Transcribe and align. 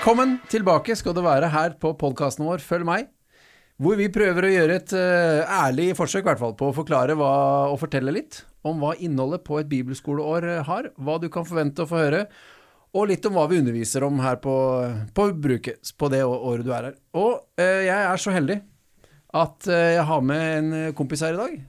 Velkommen 0.00 0.38
tilbake 0.48 0.94
skal 0.96 1.12
du 1.12 1.18
være 1.20 1.50
her 1.52 1.74
på 1.76 1.90
podkasten 2.00 2.46
vår 2.46 2.62
Følg 2.64 2.86
meg, 2.88 3.10
hvor 3.76 3.98
vi 3.98 4.06
prøver 4.08 4.46
å 4.46 4.52
gjøre 4.54 4.78
et 4.80 4.94
uh, 4.96 5.50
ærlig 5.58 5.90
forsøk 5.98 6.24
fall, 6.40 6.54
på 6.56 6.70
å 6.70 6.72
forklare 6.72 7.12
hva, 7.20 7.28
og 7.68 7.76
fortelle 7.82 8.14
litt 8.16 8.38
om 8.64 8.80
hva 8.80 8.94
innholdet 8.96 9.44
på 9.44 9.58
et 9.60 9.68
bibelskoleår 9.68 10.46
eh, 10.54 10.62
har, 10.64 10.88
hva 10.96 11.18
du 11.20 11.28
kan 11.28 11.44
forvente 11.44 11.84
å 11.84 11.90
få 11.90 12.00
høre, 12.00 12.22
og 12.96 13.10
litt 13.12 13.28
om 13.28 13.36
hva 13.36 13.44
vi 13.52 13.60
underviser 13.60 14.08
om 14.08 14.24
her 14.24 14.40
på, 14.40 14.56
på 15.12 15.28
bruket 15.36 15.92
på 15.92 16.08
det 16.16 16.24
året 16.24 16.64
du 16.64 16.72
er 16.72 16.88
her. 16.88 16.98
Og 17.20 17.36
uh, 17.60 17.84
jeg 17.84 18.00
er 18.00 18.24
så 18.24 18.32
heldig 18.32 18.56
at 19.36 19.68
uh, 19.68 19.84
jeg 19.98 20.10
har 20.14 20.26
med 20.32 20.48
en 20.56 20.96
kompis 20.96 21.28
her 21.28 21.36
i 21.36 21.42
dag, 21.44 21.62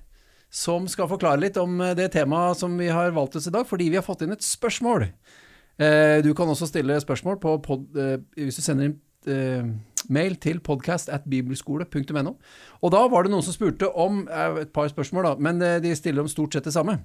som 0.47 0.87
skal 0.87 1.11
forklare 1.11 1.43
litt 1.43 1.59
om 1.59 1.83
det 1.99 2.13
temaet 2.15 2.63
som 2.63 2.79
vi 2.79 2.87
har 2.95 3.11
valgt 3.11 3.41
oss 3.43 3.51
i 3.51 3.57
dag, 3.59 3.67
fordi 3.67 3.91
vi 3.91 3.99
har 3.99 4.07
fått 4.07 4.23
inn 4.23 4.39
et 4.39 4.51
spørsmål. 4.53 5.09
Eh, 5.79 6.21
Du 6.23 6.33
kan 6.33 6.47
også 6.47 6.67
stille 6.69 6.99
spørsmål 7.01 7.39
på 7.41 7.55
pod, 7.63 7.87
eh, 7.97 8.17
hvis 8.35 8.59
du 8.59 8.61
sender 8.61 8.89
inn 8.89 8.97
eh, 9.27 9.71
mail 10.09 10.35
til 10.41 10.59
podcast 10.59 11.09
at 11.09 11.23
bibelskole.no. 11.29 12.35
Og 12.81 12.91
da 12.91 13.01
var 13.07 13.23
det 13.23 13.31
noen 13.31 13.45
som 13.45 13.53
spurte 13.53 13.89
om 13.93 14.27
et 14.59 14.73
par 14.73 14.89
spørsmål, 14.89 15.23
da, 15.23 15.35
men 15.37 15.61
de 15.83 15.95
stiller 15.95 16.21
om 16.23 16.29
stort 16.29 16.53
sett 16.53 16.65
det 16.65 16.73
samme. 16.73 16.97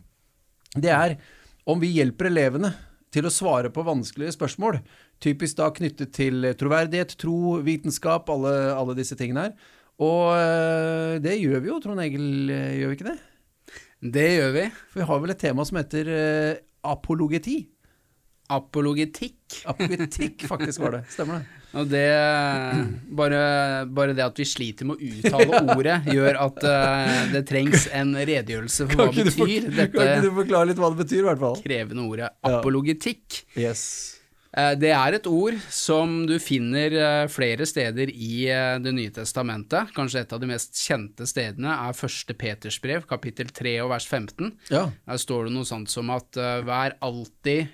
Det 0.75 0.91
er 0.91 1.17
om 1.69 1.81
vi 1.81 1.93
hjelper 1.93 2.31
elevene 2.31 2.73
til 3.13 3.29
å 3.29 3.33
svare 3.33 3.71
på 3.73 3.85
vanskelige 3.85 4.33
spørsmål, 4.35 4.81
typisk 5.23 5.59
da 5.61 5.69
knyttet 5.77 6.13
til 6.17 6.49
troverdighet, 6.59 7.15
tro, 7.21 7.61
vitenskap, 7.65 8.29
alle, 8.33 8.55
alle 8.75 8.97
disse 8.99 9.17
tingene 9.17 9.45
her. 9.47 9.55
Og 10.03 11.21
det 11.23 11.37
gjør 11.39 11.63
vi 11.63 11.71
jo, 11.71 11.79
Trond 11.85 12.01
Egil, 12.03 12.27
gjør 12.51 12.91
vi 12.91 12.99
ikke 12.99 13.11
det? 13.13 13.19
Det 14.17 14.29
gjør 14.39 14.53
vi. 14.57 14.67
For 14.91 15.01
vi 15.03 15.09
har 15.13 15.23
vel 15.23 15.37
et 15.37 15.41
tema 15.45 15.65
som 15.69 15.79
heter 15.81 16.11
apologeti. 16.85 17.61
Apologetikk. 18.53 19.63
Apologetikk, 19.67 20.47
faktisk 20.47 20.81
var 20.85 20.99
det. 20.99 21.05
Stemmer 21.11 21.41
det? 21.41 21.63
Og 21.77 21.89
det 21.91 22.05
bare, 23.19 23.41
bare 23.93 24.15
det 24.17 24.25
at 24.25 24.39
vi 24.41 24.47
sliter 24.49 24.89
med 24.89 24.97
å 24.97 25.11
uttale 25.11 25.61
ordet, 25.75 25.97
gjør 26.09 26.39
at 26.47 26.61
uh, 26.65 27.17
det 27.35 27.43
trengs 27.51 27.89
en 27.93 28.15
redegjørelse 28.17 28.87
for 28.89 29.03
hva 29.03 29.09
for, 29.11 29.27
betyr 29.29 29.67
kan 29.93 30.13
ikke 30.13 30.23
du 30.25 30.31
forklare 30.39 30.71
litt 30.71 30.81
hva 30.81 30.93
det 30.95 31.03
betyr, 31.03 31.21
i 31.21 31.27
hvert 31.29 31.43
fall? 31.43 31.59
krevende 31.67 32.07
ordet 32.07 32.31
Ja. 32.31 32.55
apologetikk. 32.61 33.43
Yes. 33.59 33.83
Eh, 34.57 34.73
Det 34.81 34.93
er 34.95 35.17
et 35.19 35.27
ord 35.29 35.59
som 35.73 36.23
du 36.29 36.37
finner 36.43 36.95
eh, 36.97 37.27
flere 37.33 37.67
steder 37.69 38.11
i 38.13 38.49
eh, 38.49 38.79
Det 38.83 38.95
nye 38.97 39.13
testamentet. 39.15 39.93
Kanskje 39.97 40.25
et 40.25 40.33
av 40.33 40.41
de 40.43 40.49
mest 40.51 40.75
kjente 40.81 41.29
stedene 41.29 41.77
er 41.89 41.97
første 41.97 42.37
Peters 42.39 42.81
brev, 42.83 43.05
kapittel 43.09 43.53
3 43.53 43.77
og 43.85 43.93
vers 43.93 44.09
15. 44.09 44.55
Ja. 44.73 44.87
Der 45.07 45.21
står 45.21 45.47
det 45.49 45.57
noe 45.57 45.69
sånt 45.69 45.93
som 45.93 46.11
at 46.15 46.37
vær 46.37 46.97
alltid 47.05 47.71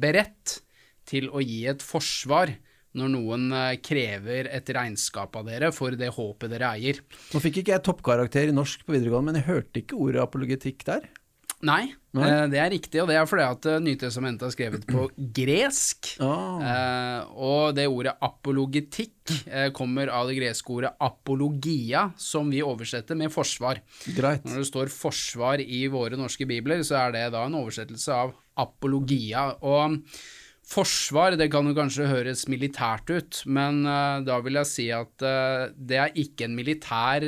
beredt 0.00 0.60
til 1.06 1.28
å 1.30 1.42
gi 1.42 1.64
et 1.70 1.82
forsvar 1.84 2.52
når 2.96 3.10
noen 3.12 3.50
krever 3.84 4.48
et 4.48 4.70
regnskap 4.72 5.34
av 5.36 5.48
dere 5.50 5.68
for 5.74 5.94
det 5.98 6.08
håpet 6.16 6.52
dere 6.52 6.72
eier. 6.78 7.02
Nå 7.34 7.42
fikk 7.44 7.60
ikke 7.60 7.74
jeg 7.74 7.84
toppkarakter 7.84 8.48
i 8.48 8.56
norsk 8.56 8.86
på 8.86 8.96
videregående, 8.96 9.32
men 9.32 9.40
jeg 9.40 9.48
hørte 9.50 9.82
ikke 9.82 10.00
ordet 10.00 10.24
apologetikk 10.24 10.86
der. 10.88 11.08
Nei, 11.64 11.86
Nei. 12.12 12.26
eh, 12.28 12.42
det 12.52 12.58
er 12.60 12.68
riktig, 12.74 13.00
og 13.00 13.08
det 13.08 13.16
er 13.16 13.28
fordi 13.28 13.44
at 13.46 13.66
eh, 13.70 13.78
Nytestamentet 13.80 14.44
er 14.44 14.52
skrevet 14.52 14.82
på 14.90 15.06
gresk. 15.38 16.10
Eh, 16.20 17.30
og 17.32 17.72
det 17.78 17.86
ordet 17.88 18.12
apologetikk 18.20 19.32
kommer 19.74 20.12
av 20.12 20.28
det 20.28 20.36
greske 20.36 20.70
ordet 20.74 20.92
apologia, 21.02 22.04
som 22.20 22.52
vi 22.52 22.60
oversetter 22.62 23.18
med 23.18 23.32
forsvar. 23.32 23.80
Greit. 24.14 24.44
Når 24.44 24.60
det 24.62 24.68
står 24.68 24.92
forsvar 24.92 25.64
i 25.64 25.86
våre 25.90 26.18
norske 26.20 26.46
bibler, 26.46 26.84
så 26.86 27.06
er 27.06 27.16
det 27.16 27.24
da 27.34 27.46
en 27.48 27.56
oversettelse 27.58 28.20
av 28.20 28.36
apologia. 28.60 29.48
Og 29.66 29.96
forsvar, 30.66 31.38
det 31.40 31.48
kan 31.50 31.66
jo 31.66 31.74
kanskje 31.74 32.10
høres 32.10 32.46
militært 32.52 33.10
ut, 33.10 33.42
men 33.48 33.82
da 34.26 34.38
vil 34.44 34.60
jeg 34.60 34.70
si 34.70 34.86
at 34.94 35.26
det 35.74 36.00
er 36.04 36.14
ikke 36.22 36.46
en 36.46 36.56
militær 36.58 37.26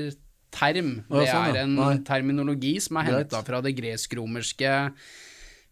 term. 0.58 0.92
Det 1.08 1.24
sånn, 1.30 1.48
er 1.54 1.62
en 1.62 2.04
terminologi 2.04 2.76
som 2.82 2.98
er 3.00 3.10
henta 3.12 3.42
fra 3.46 3.60
det 3.64 3.76
gresk-romerske 3.78 4.72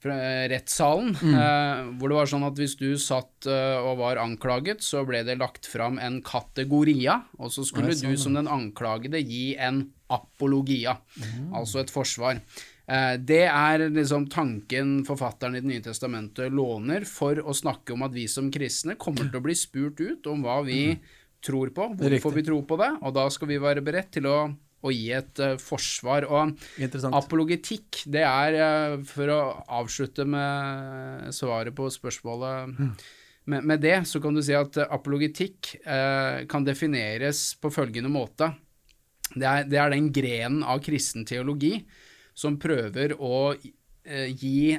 eh, 0.07 0.45
rettssalen, 0.53 1.17
Mm. 1.19 1.35
eh, 1.35 1.99
hvor 1.99 2.09
det 2.13 2.15
var 2.21 2.29
sånn 2.31 2.47
at 2.47 2.55
hvis 2.61 2.77
du 2.79 2.93
satt 2.97 3.47
eh, 3.51 3.79
og 3.83 3.99
var 3.99 4.21
anklaget, 4.23 4.79
så 4.85 5.03
ble 5.07 5.25
det 5.27 5.39
lagt 5.41 5.67
fram 5.67 5.99
en 5.99 6.21
kategoria, 6.23 7.25
og 7.41 7.51
så 7.51 7.65
skulle 7.67 7.91
sånn, 7.97 8.13
du 8.15 8.17
som 8.17 8.35
den 8.39 8.47
anklagede 8.47 9.19
gi 9.27 9.57
en 9.59 9.91
apologia, 10.09 10.97
altså 11.53 11.81
et 11.83 11.91
forsvar. 11.91 12.39
Eh, 12.87 13.17
det 13.19 13.49
er 13.51 13.89
liksom 13.91 14.29
tanken 14.31 15.01
forfatteren 15.05 15.57
i 15.57 15.61
Det 15.61 15.67
nye 15.73 15.83
testamentet 15.83 16.53
låner 16.55 17.05
for 17.05 17.35
å 17.43 17.51
snakke 17.53 17.93
om 17.97 18.05
at 18.07 18.13
vi 18.15 18.29
som 18.31 18.47
kristne 18.55 18.95
kommer 18.95 19.27
til 19.29 19.41
å 19.41 19.43
bli 19.43 19.55
spurt 19.59 19.99
ut 19.99 20.27
om 20.31 20.45
hva 20.47 20.61
vi 20.65 20.95
tror 21.43 21.71
på, 21.75 21.89
hvorfor 21.99 22.33
vi 22.33 22.43
tror 22.47 22.63
på 22.67 22.79
det, 22.79 22.93
og 23.03 23.13
da 23.15 23.27
skal 23.29 23.49
vi 23.49 23.59
være 23.59 23.83
beredt 23.83 24.13
til 24.13 24.27
å, 24.31 24.39
å 24.87 24.93
gi 24.95 25.11
et 25.17 25.43
uh, 25.43 25.55
forsvar. 25.61 26.27
Og. 26.31 26.55
Apologetikk, 27.17 28.03
det 28.13 28.25
er, 28.27 28.59
uh, 28.59 28.97
for 29.07 29.33
å 29.33 29.41
avslutte 29.83 30.27
med 30.29 31.31
svaret 31.37 31.77
på 31.77 31.89
spørsmålet 31.93 32.77
med, 33.47 33.63
med 33.63 33.83
det, 33.83 33.99
så 34.11 34.21
kan 34.23 34.35
du 34.35 34.43
si 34.43 34.57
at 34.59 34.75
eh, 34.81 34.89
apologetikk 34.91 35.69
kan 36.51 36.65
defineres 36.67 37.53
på 37.63 37.71
følgende 37.71 38.11
måte. 38.11 38.49
Det 39.37 39.47
er, 39.47 39.69
det 39.71 39.79
er 39.79 39.93
den 39.93 40.09
grenen 40.11 40.65
av 40.67 40.81
kristen 40.83 41.23
teologi 41.29 41.77
som 42.35 42.57
prøver 42.59 43.15
å 43.15 43.55
gi, 43.55 44.75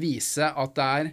vise 0.00 0.48
at 0.48 0.72
det 0.78 0.86
er 1.02 1.10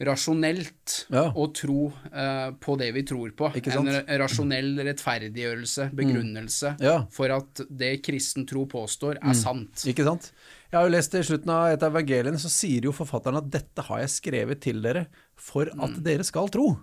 rasjonelt 0.00 1.06
Ja. 1.10 1.30
å 1.32 1.46
tro 1.54 1.86
uh, 2.12 2.50
på 2.60 2.76
det 2.78 2.92
vi 2.94 3.02
tror 3.02 3.30
på. 3.36 3.48
En 3.54 4.18
rasjonell 4.20 4.76
rettferdiggjørelse, 4.84 5.90
begrunnelse, 5.96 6.76
Ja. 6.80 7.06
for 7.10 7.30
at 7.32 7.62
det 7.70 8.02
kristen 8.04 8.46
tro 8.46 8.66
påstår, 8.66 9.16
er 9.22 9.34
sant. 9.34 9.84
Ikke 9.88 10.04
sant? 10.04 10.32
Jeg 10.70 10.78
har 10.80 10.88
jo 10.88 10.92
lest 10.96 11.14
i 11.14 11.22
slutten 11.22 11.48
av 11.50 11.68
et 11.72 11.82
av 11.82 11.92
evangeliene, 11.94 12.38
så 12.38 12.50
sier 12.50 12.82
jo 12.84 12.92
forfatteren 12.92 13.36
at 13.38 13.48
dette 13.50 13.82
har 13.86 14.00
jeg 14.00 14.08
skrevet 14.16 14.60
til 14.60 14.82
dere 14.82 15.06
for 15.36 15.62
at 15.68 15.96
Mm. 15.96 16.02
dere 16.02 16.24
skal 16.24 16.48
tro. 16.48 16.76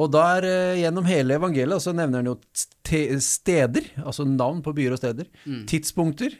Og 0.00 0.10
der 0.12 0.44
eh, 0.44 0.76
gjennom 0.80 1.04
hele 1.04 1.34
evangeliet 1.36 1.82
så 1.82 1.92
nevner 1.92 2.22
han 2.22 2.24
jo 2.26 2.38
steder, 3.20 3.84
altså 3.98 4.24
navn 4.24 4.62
på 4.62 4.72
byer 4.74 4.92
og 4.92 4.98
steder, 4.98 5.26
Mm. 5.46 5.66
tidspunkter, 5.66 6.32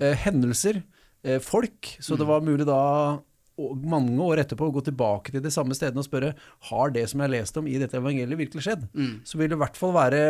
eh, 0.00 0.14
hendelser, 0.16 0.82
eh, 1.24 1.38
folk. 1.38 1.98
Så 2.00 2.14
Mm. 2.14 2.18
det 2.18 2.26
var 2.26 2.40
mulig 2.40 2.64
da 2.66 3.20
mange 3.60 4.16
år 4.24 4.40
etterpå 4.42 4.70
gå 4.72 4.80
tilbake 4.86 5.32
til 5.32 5.42
de 5.44 5.50
samme 5.52 5.76
stedene 5.76 6.00
og 6.00 6.06
spørre 6.06 6.32
har 6.70 6.92
det 6.94 7.04
som 7.10 7.20
jeg 7.22 7.32
leste 7.34 7.60
om 7.60 7.68
i 7.68 7.76
dette 7.80 7.98
evangeliet 7.98 8.38
virkelig 8.40 8.64
skjedd. 8.64 8.86
Mm. 8.96 9.12
Så 9.28 9.38
vil 9.38 9.50
det 9.52 9.58
i 9.58 9.60
hvert 9.60 9.78
fall 9.78 9.92
være, 9.94 10.22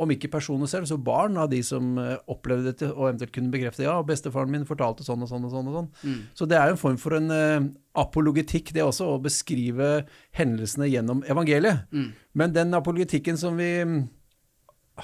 om 0.00 0.14
ikke 0.14 0.32
personer 0.32 0.70
selv, 0.70 0.88
så 0.88 0.96
barn 0.96 1.36
av 1.40 1.50
de 1.52 1.60
som 1.66 1.98
eh, 2.00 2.16
opplevde 2.32 2.70
dette 2.70 2.90
og 2.94 3.10
eventuelt 3.10 3.34
kunne 3.36 3.52
bekrefte 3.52 3.84
ja, 3.84 3.98
bestefaren 4.06 4.52
min 4.52 4.66
fortalte 4.68 5.04
sånn 5.06 5.26
og 5.26 5.30
sånn 5.30 5.46
og 5.48 5.52
sånn. 5.52 5.70
og 5.70 5.78
sånn. 5.80 5.90
Mm. 6.02 6.20
Så 6.38 6.48
det 6.48 6.58
er 6.58 6.70
jo 6.70 6.78
en 6.78 6.82
form 6.86 7.00
for 7.00 7.18
en 7.18 7.32
uh, 7.32 7.68
apologetikk 8.00 8.72
det 8.76 8.84
også, 8.86 9.12
å 9.12 9.22
beskrive 9.22 9.90
hendelsene 10.36 10.88
gjennom 10.90 11.24
evangeliet. 11.28 11.86
Mm. 11.92 12.12
Men 12.40 12.56
den 12.56 12.76
apologetikken 12.78 13.40
som 13.40 13.60
vi 13.60 13.72
mm, 13.84 13.98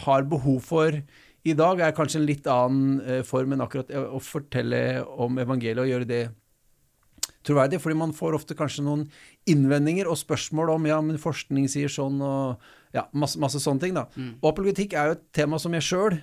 har 0.06 0.24
behov 0.28 0.62
for 0.64 1.02
i 1.42 1.56
dag, 1.58 1.80
er 1.82 1.94
kanskje 1.96 2.20
en 2.20 2.28
litt 2.28 2.46
annen 2.48 3.00
uh, 3.02 3.20
form 3.26 3.52
enn 3.52 3.64
akkurat 3.64 3.90
å 3.92 4.20
fortelle 4.22 5.02
om 5.20 5.40
evangeliet 5.42 5.84
og 5.84 5.90
gjøre 5.90 6.08
det 6.08 6.24
troverdig, 7.46 7.80
fordi 7.82 7.96
man 7.98 8.12
får 8.16 8.36
ofte 8.38 8.54
kanskje 8.58 8.84
noen 8.86 9.06
innvendinger 9.50 10.08
og 10.10 10.18
spørsmål 10.20 10.74
om 10.76 10.86
ja, 10.90 11.00
men 11.02 11.18
forskning 11.18 11.68
sier 11.70 11.90
sånn, 11.92 12.20
og 12.22 12.60
ja, 12.94 13.06
masse, 13.12 13.38
masse 13.42 13.60
sånne 13.62 13.80
ting. 13.80 13.94
da. 13.96 14.06
Og 14.42 14.50
apologetikk 14.52 14.94
er 14.94 15.10
jo 15.10 15.16
et 15.18 15.24
tema 15.34 15.58
som 15.58 15.72
jeg 15.74 15.82
sjøl 15.88 16.20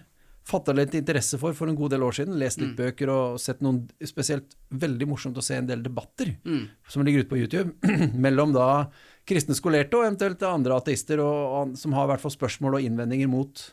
fatta 0.49 0.73
litt 0.73 0.95
interesse 0.97 1.37
for 1.37 1.53
for 1.53 1.69
en 1.69 1.75
god 1.77 1.91
del 1.93 2.01
år 2.07 2.15
siden. 2.15 2.37
Lest 2.41 2.57
litt 2.61 2.71
bøker 2.77 3.09
og 3.13 3.35
sett 3.41 3.59
noen 3.61 3.83
spesielt 4.07 4.55
veldig 4.71 5.05
morsomt 5.11 5.37
å 5.37 5.43
se 5.45 5.59
en 5.59 5.67
del 5.67 5.83
debatter 5.85 6.31
Mm. 6.45 6.63
som 6.87 7.03
ligger 7.05 7.21
ute 7.25 7.29
på 7.29 7.37
YouTube, 7.37 7.73
mellom 8.25 8.53
da 8.55 8.87
kristne 9.29 9.53
skolerte 9.53 9.93
og 9.99 10.07
eventuelt 10.07 10.41
andre 10.47 10.79
ateister 10.79 11.19
og, 11.21 11.37
og, 11.59 11.77
som 11.77 11.93
har 11.93 12.07
i 12.07 12.13
hvert 12.13 12.23
fall 12.23 12.33
spørsmål 12.33 12.79
og 12.79 12.81
innvendinger 12.87 13.29
mot 13.29 13.67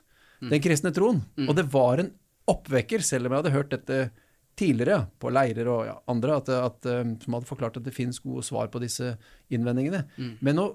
den 0.50 0.60
kristne 0.60 0.92
troen. 0.92 1.22
Og 1.48 1.54
det 1.56 1.64
var 1.72 2.02
en 2.02 2.10
oppvekker, 2.46 3.00
selv 3.02 3.26
om 3.26 3.32
jeg 3.32 3.42
hadde 3.42 3.54
hørt 3.56 3.70
dette 3.72 4.10
tidligere 4.56 5.06
på 5.20 5.30
leirer 5.32 5.68
og 5.68 5.84
ja, 5.86 5.94
andre, 6.08 6.36
at, 6.40 6.48
at, 6.48 6.86
eh, 6.88 7.04
som 7.22 7.36
hadde 7.36 7.48
forklart 7.48 7.76
at 7.76 7.84
det 7.86 7.92
finnes 7.96 8.18
gode 8.24 8.42
svar 8.46 8.68
på 8.72 8.80
disse 8.82 9.14
innvendingene. 9.52 10.04
Men 10.40 10.62
å 10.62 10.70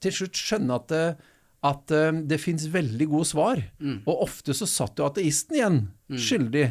til 0.00 0.12
slutt 0.12 0.36
skjønne 0.36 0.74
at, 0.76 0.88
det- 0.92 1.16
at 1.66 1.90
eh, 1.96 2.12
det 2.28 2.38
finnes 2.40 2.66
veldig 2.70 3.06
gode 3.10 3.26
svar, 3.28 3.62
og 4.06 4.22
ofte 4.28 4.54
så 4.54 4.66
satt 4.68 4.98
jo 5.00 5.06
ateisten 5.08 5.56
igjen 5.56 5.78
skyldig 6.20 6.66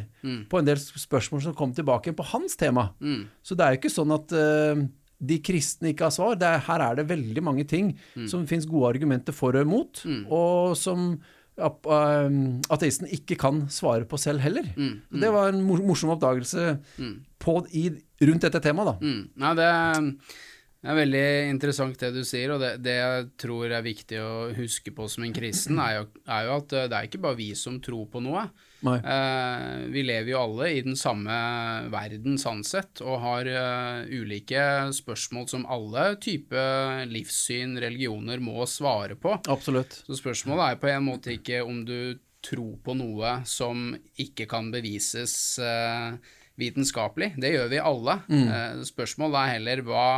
på 0.49 0.59
en 0.61 0.65
del 0.69 0.77
spørsmål 0.77 1.41
som 1.43 1.53
kom 1.57 1.73
tilbake 1.75 2.13
på 2.15 2.23
hans 2.31 2.55
tema. 2.55 2.91
Mm. 3.01 3.25
Så 3.43 3.55
det 3.57 3.65
er 3.65 3.73
jo 3.75 3.79
ikke 3.81 3.91
sånn 3.95 4.13
at 4.15 4.31
uh, 4.31 4.85
de 5.25 5.39
kristne 5.43 5.89
ikke 5.91 6.05
har 6.07 6.13
svar. 6.15 6.37
Er, 6.39 6.61
her 6.67 6.79
er 6.85 6.95
det 7.01 7.09
veldig 7.09 7.43
mange 7.43 7.65
ting 7.67 7.93
som 8.27 8.41
det 8.45 8.49
finnes 8.53 8.65
gode 8.69 8.93
argumenter 8.93 9.33
for 9.35 9.55
og 9.57 9.65
imot, 9.67 10.05
og 10.31 10.77
som 10.77 11.19
ateisten 11.57 13.07
ikke 13.15 13.37
kan 13.39 13.63
svare 13.71 14.05
på 14.09 14.17
selv 14.19 14.43
heller. 14.43 14.67
Så 14.75 15.21
Det 15.21 15.31
var 15.31 15.53
en 15.53 15.61
morsom 15.63 16.11
oppdagelse 16.15 16.79
på, 17.39 17.55
i, 17.71 17.89
rundt 18.27 18.41
dette 18.47 18.59
temaet, 18.63 18.91
da. 18.91 18.95
Mm. 18.99 19.23
Nei, 19.43 19.55
det 19.61 19.69
Det 20.85 20.91
er 20.91 20.97
veldig 20.99 21.27
interessant 21.49 21.97
det 21.97 22.11
du 22.13 22.21
sier, 22.23 22.51
og 22.53 22.59
det, 22.61 22.75
det 22.85 22.93
jeg 22.93 23.29
tror 23.41 23.71
er 23.73 23.81
viktig 23.81 24.19
å 24.21 24.33
huske 24.53 24.91
på 24.93 25.07
som 25.09 25.23
en 25.25 25.33
kristen, 25.33 25.79
er 25.81 25.95
jo, 25.97 26.03
er 26.29 26.45
jo, 26.45 26.57
at 26.59 26.75
det 26.91 26.93
er 26.93 27.07
ikke 27.07 27.23
bare 27.23 27.39
vi 27.39 27.47
som 27.57 27.79
tror 27.81 28.05
på 28.13 28.21
noe. 28.21 28.43
Eh, 28.83 29.77
vi 29.93 30.03
lever 30.05 30.31
jo 30.33 30.41
alle 30.41 30.69
i 30.75 30.81
den 30.85 30.97
samme 30.99 31.35
verden 31.93 32.37
sånn 32.41 32.63
sett, 32.67 33.01
og 33.01 33.21
har 33.23 33.49
uh, 33.49 34.05
ulike 34.11 34.61
spørsmål 34.95 35.47
som 35.51 35.65
alle 35.71 36.11
type 36.21 36.65
livssyn, 37.09 37.77
religioner, 37.81 38.41
må 38.43 38.65
svare 38.69 39.17
på. 39.19 39.37
Absolutt. 39.51 40.01
Så 40.05 40.19
spørsmålet 40.19 40.75
er 40.75 40.81
på 40.81 40.91
en 40.91 41.07
måte 41.07 41.35
ikke 41.37 41.63
om 41.65 41.83
du 41.87 42.17
tror 42.45 42.75
på 42.85 42.93
noe 42.97 43.39
som 43.49 43.95
ikke 44.21 44.45
kan 44.49 44.69
bevises 44.73 45.57
uh, 45.61 46.17
vitenskapelig. 46.61 47.33
Det 47.41 47.55
gjør 47.55 47.71
vi 47.71 47.81
alle. 47.83 48.19
Mm. 48.31 48.83
spørsmålet 48.87 49.39
er 49.41 49.55
heller 49.57 49.81
hva 49.87 50.09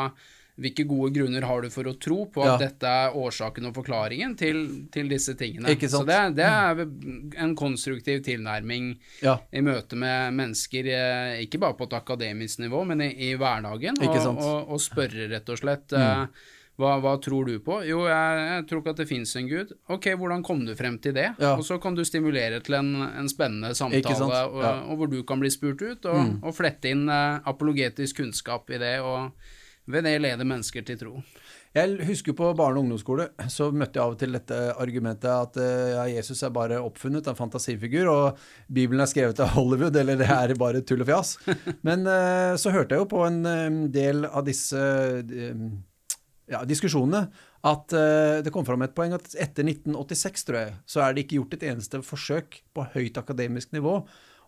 hvilke 0.57 0.87
gode 0.89 1.11
grunner 1.13 1.45
har 1.45 1.61
du 1.61 1.69
for 1.73 1.89
å 1.89 1.93
tro 2.01 2.23
på 2.33 2.41
at 2.41 2.55
ja. 2.55 2.57
dette 2.65 2.89
er 3.03 3.15
årsaken 3.17 3.69
og 3.69 3.75
forklaringen 3.77 4.33
til, 4.39 4.61
til 4.93 5.09
disse 5.11 5.35
tingene? 5.37 5.75
Så 5.85 6.01
det, 6.07 6.17
det, 6.39 6.47
er 6.49 6.81
en 7.43 7.55
konstruktiv 7.57 8.23
tilnærming 8.25 8.95
ja. 9.21 9.37
i 9.53 9.61
møte 9.65 9.99
med 9.99 10.33
mennesker, 10.37 10.89
eh, 10.89 11.39
ikke 11.45 11.61
bare 11.61 11.77
på 11.77 11.87
et 11.89 11.97
akademisk 11.99 12.63
nivå, 12.65 12.83
men 12.89 13.05
i, 13.05 13.11
i 13.29 13.33
hverdagen, 13.37 14.01
og, 14.01 14.29
og, 14.33 14.71
og, 14.73 14.79
spørre 14.81 15.29
rett 15.31 15.53
og 15.53 15.61
slett 15.61 15.93
mm. 15.93 16.05
Eh, 16.07 16.45
hva, 16.77 16.91
hva, 17.01 17.15
tror 17.21 17.47
du 17.49 17.55
på? 17.65 17.79
Jo, 17.89 18.03
jeg, 18.05 18.41
jeg 18.45 18.65
tror 18.69 18.81
ikke 18.83 18.91
at 18.93 18.99
det 19.01 19.07
fins 19.09 19.31
en 19.39 19.47
gud. 19.49 19.71
Ok, 19.93 20.11
hvordan 20.13 20.43
kom 20.45 20.59
du 20.65 20.75
frem 20.77 20.99
til 21.01 21.15
det? 21.17 21.31
Ja. 21.41 21.55
Og 21.55 21.63
så 21.65 21.79
kan 21.81 21.97
du 21.97 22.03
stimulere 22.05 22.59
til 22.65 22.77
en, 22.77 22.91
en 23.07 23.29
spennende 23.31 23.73
samtale, 23.77 24.43
og, 24.45 24.61
og, 24.61 24.91
hvor 24.99 25.09
du 25.09 25.17
kan 25.25 25.41
bli 25.41 25.49
spurt 25.53 25.81
ut, 25.81 26.05
og, 26.05 26.19
mm. 26.21 26.35
og 26.45 26.53
flette 26.53 26.93
inn 26.93 27.07
uh, 27.09 27.41
apologetisk 27.49 28.21
kunnskap 28.21 28.69
i 28.69 28.81
det. 28.83 28.93
og 29.01 29.33
ved 29.87 30.07
det 30.07 30.17
lede 30.21 30.47
mennesker 30.47 30.83
til 30.85 30.99
tro. 30.99 31.13
Jeg 31.75 32.07
husker 32.07 32.33
på 32.33 32.53
barne- 32.57 32.79
og 32.79 32.85
ungdomsskole 32.85 33.27
så 33.51 33.69
møtte 33.71 33.99
jeg 33.99 34.03
av 34.03 34.13
og 34.15 34.19
til 34.19 34.33
dette 34.33 34.57
argumentet 34.81 35.29
at 35.29 35.59
eh, 35.61 35.89
ja, 35.93 36.05
Jesus 36.17 36.41
er 36.43 36.53
bare 36.55 36.79
oppfunnet, 36.81 37.27
en 37.27 37.37
fantasifigur, 37.37 38.09
og 38.09 38.39
Bibelen 38.71 39.03
er 39.03 39.11
skrevet 39.11 39.41
av 39.43 39.53
Hollywood, 39.55 39.95
eller 39.95 40.17
det 40.19 40.29
er 40.31 40.55
bare 40.59 40.81
tull 40.81 41.03
og 41.05 41.11
fjas. 41.11 41.35
Men 41.87 42.07
uh, 42.07 42.55
så 42.59 42.73
hørte 42.73 42.95
jeg 42.95 43.03
jo 43.03 43.11
på 43.11 43.21
en 43.27 43.43
um, 43.45 43.83
del 43.93 44.25
av 44.25 44.47
disse 44.47 44.79
ja, 46.47 46.63
diskusjonene 46.63 47.27
at 47.67 47.91
det 48.45 48.51
kom 48.55 48.63
fram 48.63 48.85
et 48.85 48.93
poeng 48.95 49.11
at 49.17 49.25
etter 49.35 49.65
1986, 49.65 50.45
tror 50.47 50.57
jeg, 50.61 50.75
så 50.87 51.01
er 51.03 51.11
det 51.11 51.25
ikke 51.25 51.41
gjort 51.41 51.55
et 51.57 51.65
eneste 51.67 51.99
forsøk 52.05 52.61
på 52.71 52.85
høyt 52.93 53.17
akademisk 53.19 53.73
nivå 53.75 53.97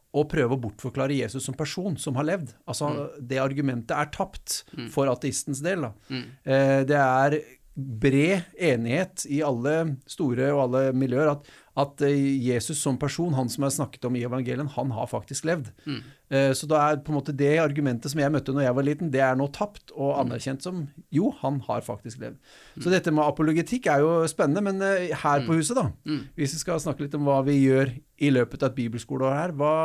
å 0.09 0.25
prøve 0.29 0.55
å 0.55 0.61
bortforklare 0.61 1.17
Jesus 1.19 1.45
som 1.45 1.57
person 1.57 1.97
som 2.01 2.17
har 2.17 2.25
levd. 2.31 2.53
Altså, 2.65 2.89
mm. 2.89 3.27
Det 3.29 3.39
argumentet 3.41 3.95
er 3.95 4.11
tapt 4.13 4.63
mm. 4.73 4.89
for 4.93 5.11
ateistens 5.11 5.61
del. 5.65 5.85
Mm. 6.09 6.25
Eh, 6.43 6.79
det 6.89 6.97
er 6.97 7.37
bred 7.79 8.57
enighet 8.59 9.23
i 9.29 9.43
alle 9.45 9.75
store 10.09 10.49
og 10.51 10.63
alle 10.65 10.83
miljøer 10.97 11.35
at 11.35 11.51
at 11.79 12.01
eh, 12.05 12.17
Jesus 12.43 12.81
som 12.83 12.97
person, 12.99 13.35
han 13.37 13.49
som 13.51 13.65
er 13.65 13.73
snakket 13.73 14.07
om 14.09 14.17
i 14.17 14.23
evangelien, 14.27 14.69
han 14.75 14.91
har 14.95 15.09
faktisk 15.09 15.47
levd. 15.47 15.69
Mm. 15.85 15.99
Eh, 16.29 16.51
så 16.57 16.67
da 16.69 16.81
er 16.83 16.99
på 17.03 17.13
en 17.13 17.19
måte 17.19 17.35
det 17.35 17.55
argumentet 17.61 18.11
som 18.11 18.21
jeg 18.21 18.33
møtte 18.33 18.55
når 18.55 18.65
jeg 18.65 18.77
var 18.77 18.87
liten, 18.87 19.11
det 19.13 19.23
er 19.25 19.37
nå 19.39 19.47
tapt 19.55 19.93
og 19.95 20.11
mm. 20.11 20.19
anerkjent 20.23 20.65
som 20.65 20.83
jo, 21.15 21.31
han 21.41 21.61
har 21.69 21.85
faktisk 21.85 22.21
levd. 22.23 22.39
Mm. 22.39 22.81
Så 22.83 22.93
dette 22.93 23.13
med 23.15 23.25
apologetikk 23.25 23.89
er 23.91 24.03
jo 24.03 24.15
spennende, 24.31 24.65
men 24.65 24.83
eh, 24.85 25.13
her 25.13 25.45
på 25.45 25.53
mm. 25.53 25.61
huset, 25.61 25.77
da, 25.79 25.87
mm. 26.09 26.23
hvis 26.39 26.57
vi 26.57 26.63
skal 26.65 26.83
snakke 26.83 27.05
litt 27.05 27.15
om 27.19 27.29
hva 27.29 27.39
vi 27.47 27.61
gjør 27.61 27.95
i 28.19 28.33
løpet 28.35 28.65
av 28.65 28.73
et 28.73 28.81
bibelskoleår 28.81 29.37
her, 29.37 29.55
hva, 29.59 29.75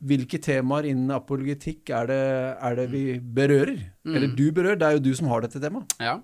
hvilke 0.00 0.40
temaer 0.40 0.88
innen 0.88 1.12
apologetikk 1.12 1.92
er 1.92 2.08
det, 2.08 2.24
er 2.56 2.78
det 2.78 2.90
vi 2.94 3.04
berører? 3.20 3.78
Eller 4.08 4.32
du 4.32 4.46
berører, 4.48 4.80
det 4.80 4.88
er 4.88 4.96
jo 4.96 5.06
du 5.10 5.12
som 5.18 5.28
har 5.28 5.44
dette 5.44 5.60
temaet. 5.60 5.92
Ja. 6.00 6.16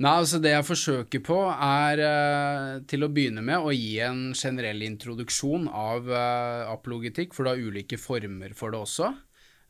Nei, 0.00 0.12
altså 0.16 0.38
Det 0.40 0.54
jeg 0.54 0.64
forsøker 0.64 1.20
på, 1.24 1.38
er 1.52 2.00
uh, 2.00 2.76
til 2.88 3.04
å 3.04 3.10
begynne 3.12 3.42
med 3.44 3.60
å 3.60 3.72
gi 3.74 3.98
en 4.00 4.30
generell 4.32 4.80
introduksjon 4.86 5.66
av 5.68 6.08
uh, 6.08 6.70
apologetikk, 6.72 7.36
for 7.36 7.44
det 7.44 7.52
har 7.52 7.66
ulike 7.68 7.98
former 8.00 8.54
for 8.56 8.72
det 8.72 8.80
også. 8.80 9.10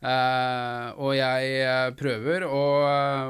Uh, 0.01 0.95
og 1.03 1.11
jeg 1.19 1.97
prøver 1.99 2.47
å 2.47 2.63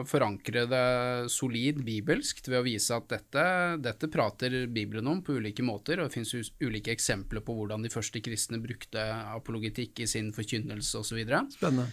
forankre 0.07 0.67
det 0.71 0.85
solid 1.33 1.81
bibelsk 1.89 2.45
ved 2.47 2.61
å 2.61 2.67
vise 2.69 2.95
at 2.95 3.09
dette, 3.11 3.47
dette 3.81 4.13
prater 4.13 4.61
Bibelen 4.69 5.09
om 5.09 5.25
på 5.25 5.41
ulike 5.41 5.65
måter, 5.67 5.99
og 5.99 6.11
det 6.11 6.19
finnes 6.19 6.53
ulike 6.61 6.93
eksempler 6.93 7.41
på 7.43 7.57
hvordan 7.57 7.89
de 7.89 7.95
første 7.97 8.21
kristne 8.23 8.61
brukte 8.61 9.09
apologetikk 9.33 10.05
i 10.05 10.13
sin 10.13 10.31
forkynnelse 10.37 11.01
osv. 11.01 11.25
Spennende. 11.57 11.89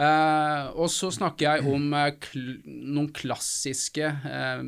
Uh, 0.00 0.70
og 0.80 0.88
så 0.88 1.10
snakker 1.12 1.44
jeg 1.44 1.66
om 1.68 1.90
uh, 1.92 2.06
kl 2.24 2.54
noen 2.64 3.10
klassiske 3.12 4.06
uh, 4.24 4.62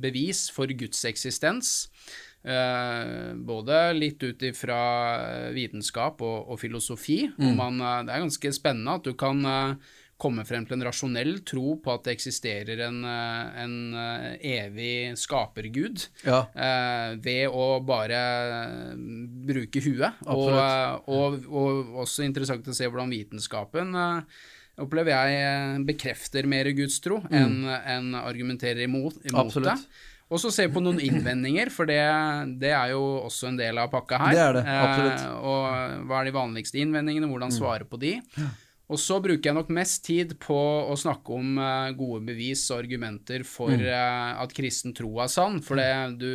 bevis 0.00 0.46
for 0.54 0.70
Guds 0.72 1.04
eksistens. 1.08 1.90
både 2.46 3.76
litt 3.96 4.20
ut 4.22 4.42
ifra 4.46 4.76
vitenskap 5.50 6.20
og, 6.22 6.52
og 6.52 6.60
filosofi. 6.60 7.24
Mm. 7.34 7.56
Man, 7.58 7.80
det 8.06 8.12
er 8.14 8.22
ganske 8.22 8.52
spennende 8.54 8.94
at 9.00 9.08
du 9.08 9.16
kan 9.18 9.40
komme 10.16 10.46
frem 10.48 10.64
til 10.64 10.78
en 10.78 10.86
rasjonell 10.86 11.42
tro 11.44 11.74
på 11.84 11.92
at 11.92 12.06
det 12.06 12.14
eksisterer 12.16 12.80
en, 12.86 13.02
en 13.04 13.74
evig 14.40 15.12
skapergud, 15.20 16.06
ja. 16.24 16.38
ved 17.20 17.52
å 17.52 17.66
bare 17.84 18.20
bruke 19.44 19.82
huet. 19.84 20.24
Og, 20.24 20.56
og, 21.04 21.36
og, 21.52 21.96
også 22.06 22.24
interessant 22.24 22.72
å 22.72 22.76
se 22.76 22.88
hvordan 22.88 23.12
vitenskapen 23.12 23.92
opplever 24.82 25.14
jeg 25.14 25.40
eh, 25.40 25.78
bekrefter 25.88 26.48
mer 26.48 26.68
gudstro 26.76 27.22
mm. 27.24 27.32
enn 27.38 27.56
en 27.68 28.12
argumenterer 28.20 28.84
imot, 28.86 29.18
imot 29.28 29.56
det. 29.64 29.76
Og 30.26 30.40
så 30.42 30.50
se 30.50 30.64
på 30.72 30.82
noen 30.82 30.98
innvendinger, 30.98 31.70
for 31.70 31.86
det, 31.86 32.00
det, 32.58 32.72
er 32.74 32.96
jo 32.96 33.02
også 33.28 33.52
en 33.52 33.58
del 33.60 33.78
av 33.78 33.92
pakka 33.92 34.18
her. 34.24 34.34
Det 34.34 34.42
er 34.42 34.56
det, 34.58 34.64
absolutt. 34.66 35.20
Eh, 35.22 35.36
og 35.52 36.06
hva 36.08 36.20
er 36.20 36.28
de 36.28 36.34
vanligste 36.34 36.80
innvendingene, 36.82 37.30
hvordan 37.30 37.52
mm. 37.54 37.58
svare 37.60 37.86
på 37.88 38.00
de. 38.02 38.16
Ja. 38.36 38.48
Og 38.86 39.00
så 39.02 39.18
bruker 39.22 39.50
jeg 39.50 39.56
nok 39.56 39.70
mest 39.74 40.04
tid 40.06 40.36
på 40.42 40.56
å 40.86 40.94
snakke 40.98 41.34
om 41.34 41.56
uh, 41.58 41.94
gode 41.98 42.22
bevis 42.28 42.62
og 42.70 42.84
argumenter 42.84 43.42
for 43.46 43.72
mm. 43.74 43.86
uh, 43.88 44.42
at 44.44 44.54
kristen 44.54 44.94
tro 44.94 45.10
er 45.22 45.32
sann, 45.32 45.62
for 45.64 45.80
det 45.80 46.20
du 46.22 46.32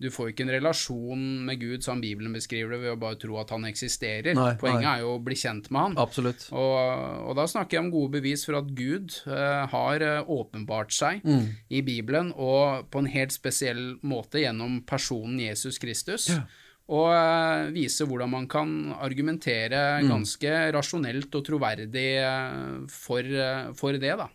du 0.00 0.06
får 0.08 0.30
ikke 0.30 0.46
en 0.46 0.52
relasjon 0.54 1.24
med 1.44 1.58
Gud 1.60 1.82
som 1.84 1.98
Bibelen 2.00 2.32
beskriver 2.32 2.72
det, 2.72 2.78
ved 2.86 2.94
å 2.94 3.00
bare 3.02 3.18
tro 3.20 3.34
at 3.36 3.50
han 3.52 3.66
eksisterer. 3.68 4.32
Nei, 4.32 4.54
Poenget 4.56 4.86
nei. 4.86 4.94
er 4.94 5.02
jo 5.02 5.10
å 5.12 5.18
bli 5.20 5.36
kjent 5.36 5.68
med 5.68 5.82
han. 5.82 5.96
Absolutt. 6.00 6.46
Og, 6.56 6.76
og 7.28 7.36
da 7.36 7.44
snakker 7.52 7.76
jeg 7.76 7.84
om 7.84 7.90
gode 7.92 8.14
bevis 8.14 8.46
for 8.48 8.56
at 8.62 8.70
Gud 8.72 9.12
uh, 9.28 9.68
har 9.68 10.06
åpenbart 10.24 10.96
seg 10.96 11.20
mm. 11.20 11.44
i 11.68 11.82
Bibelen, 11.84 12.32
og 12.32 12.88
på 12.88 13.04
en 13.04 13.12
helt 13.12 13.36
spesiell 13.36 13.98
måte 14.00 14.40
gjennom 14.40 14.80
personen 14.88 15.36
Jesus 15.44 15.76
Kristus. 15.84 16.30
Ja. 16.32 16.46
Og 16.90 17.06
uh, 17.14 17.70
vise 17.74 18.06
hvordan 18.08 18.32
man 18.32 18.48
kan 18.50 18.70
argumentere 18.98 20.00
mm. 20.02 20.10
ganske 20.10 20.54
rasjonelt 20.74 21.38
og 21.38 21.46
troverdig 21.46 22.08
for, 22.90 23.34
for 23.78 23.98
det, 24.02 24.14
da. 24.18 24.26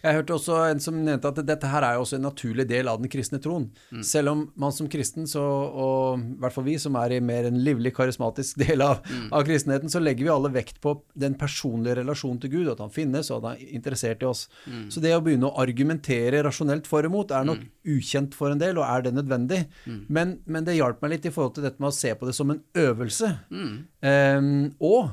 Jeg 0.00 0.16
hørte 0.16 0.34
også 0.36 0.56
en 0.70 0.80
som 0.82 0.96
nevnte 1.04 1.28
at 1.28 1.40
dette 1.44 1.68
her 1.68 1.84
er 1.84 1.96
jo 1.96 2.04
også 2.04 2.16
en 2.16 2.24
naturlig 2.24 2.64
del 2.70 2.88
av 2.88 3.00
den 3.02 3.10
kristne 3.12 3.40
troen. 3.42 3.68
Mm. 3.92 4.02
Selv 4.06 4.32
om 4.32 4.42
man 4.60 4.72
som 4.74 4.88
kristen, 4.90 5.26
så, 5.28 5.42
og 5.42 6.22
i 6.22 6.38
hvert 6.40 6.56
fall 6.56 6.66
vi 6.66 6.76
som 6.80 6.96
er 7.00 7.16
i 7.16 7.20
mer 7.24 7.48
en 7.48 7.60
livlig, 7.60 7.92
karismatisk 7.96 8.62
del 8.62 8.84
av, 8.84 9.04
mm. 9.04 9.28
av, 9.28 9.44
kristenheten, 9.48 9.92
så 9.92 10.02
legger 10.02 10.26
vi 10.26 10.32
alle 10.32 10.52
vekt 10.54 10.80
på 10.84 10.94
den 11.20 11.36
personlige 11.40 12.00
relasjonen 12.00 12.40
til 12.42 12.54
Gud, 12.56 12.72
at 12.72 12.82
han 12.84 12.94
finnes, 12.94 13.30
og 13.30 13.40
at 13.40 13.50
han 13.50 13.60
er 13.60 13.76
interessert 13.80 14.24
i 14.24 14.30
oss. 14.30 14.46
Mm. 14.64 14.88
Så 14.94 15.04
det 15.04 15.14
å 15.16 15.22
begynne 15.24 15.50
å 15.50 15.56
argumentere 15.60 16.44
rasjonelt 16.46 16.88
for 16.88 17.04
og 17.04 17.12
imot 17.12 17.32
er 17.36 17.46
nok 17.48 17.62
mm. 17.62 17.70
ukjent 17.96 18.36
for 18.36 18.52
en 18.52 18.60
del, 18.60 18.80
og 18.80 18.88
er 18.88 19.06
det 19.06 19.14
nødvendig? 19.16 19.62
Mm. 19.84 20.02
Men, 20.08 20.36
men, 20.46 20.66
det 20.66 20.76
hjalp 20.78 21.00
meg 21.04 21.16
litt 21.16 21.28
i 21.28 21.34
forhold 21.34 21.56
til 21.56 21.66
dette 21.68 21.80
med 21.80 21.92
å 21.92 21.96
se 21.96 22.12
på 22.16 22.28
det 22.28 22.36
som 22.36 22.52
en 22.52 22.60
øvelse. 22.78 23.30
Um, 23.50 24.50
og 24.84 25.12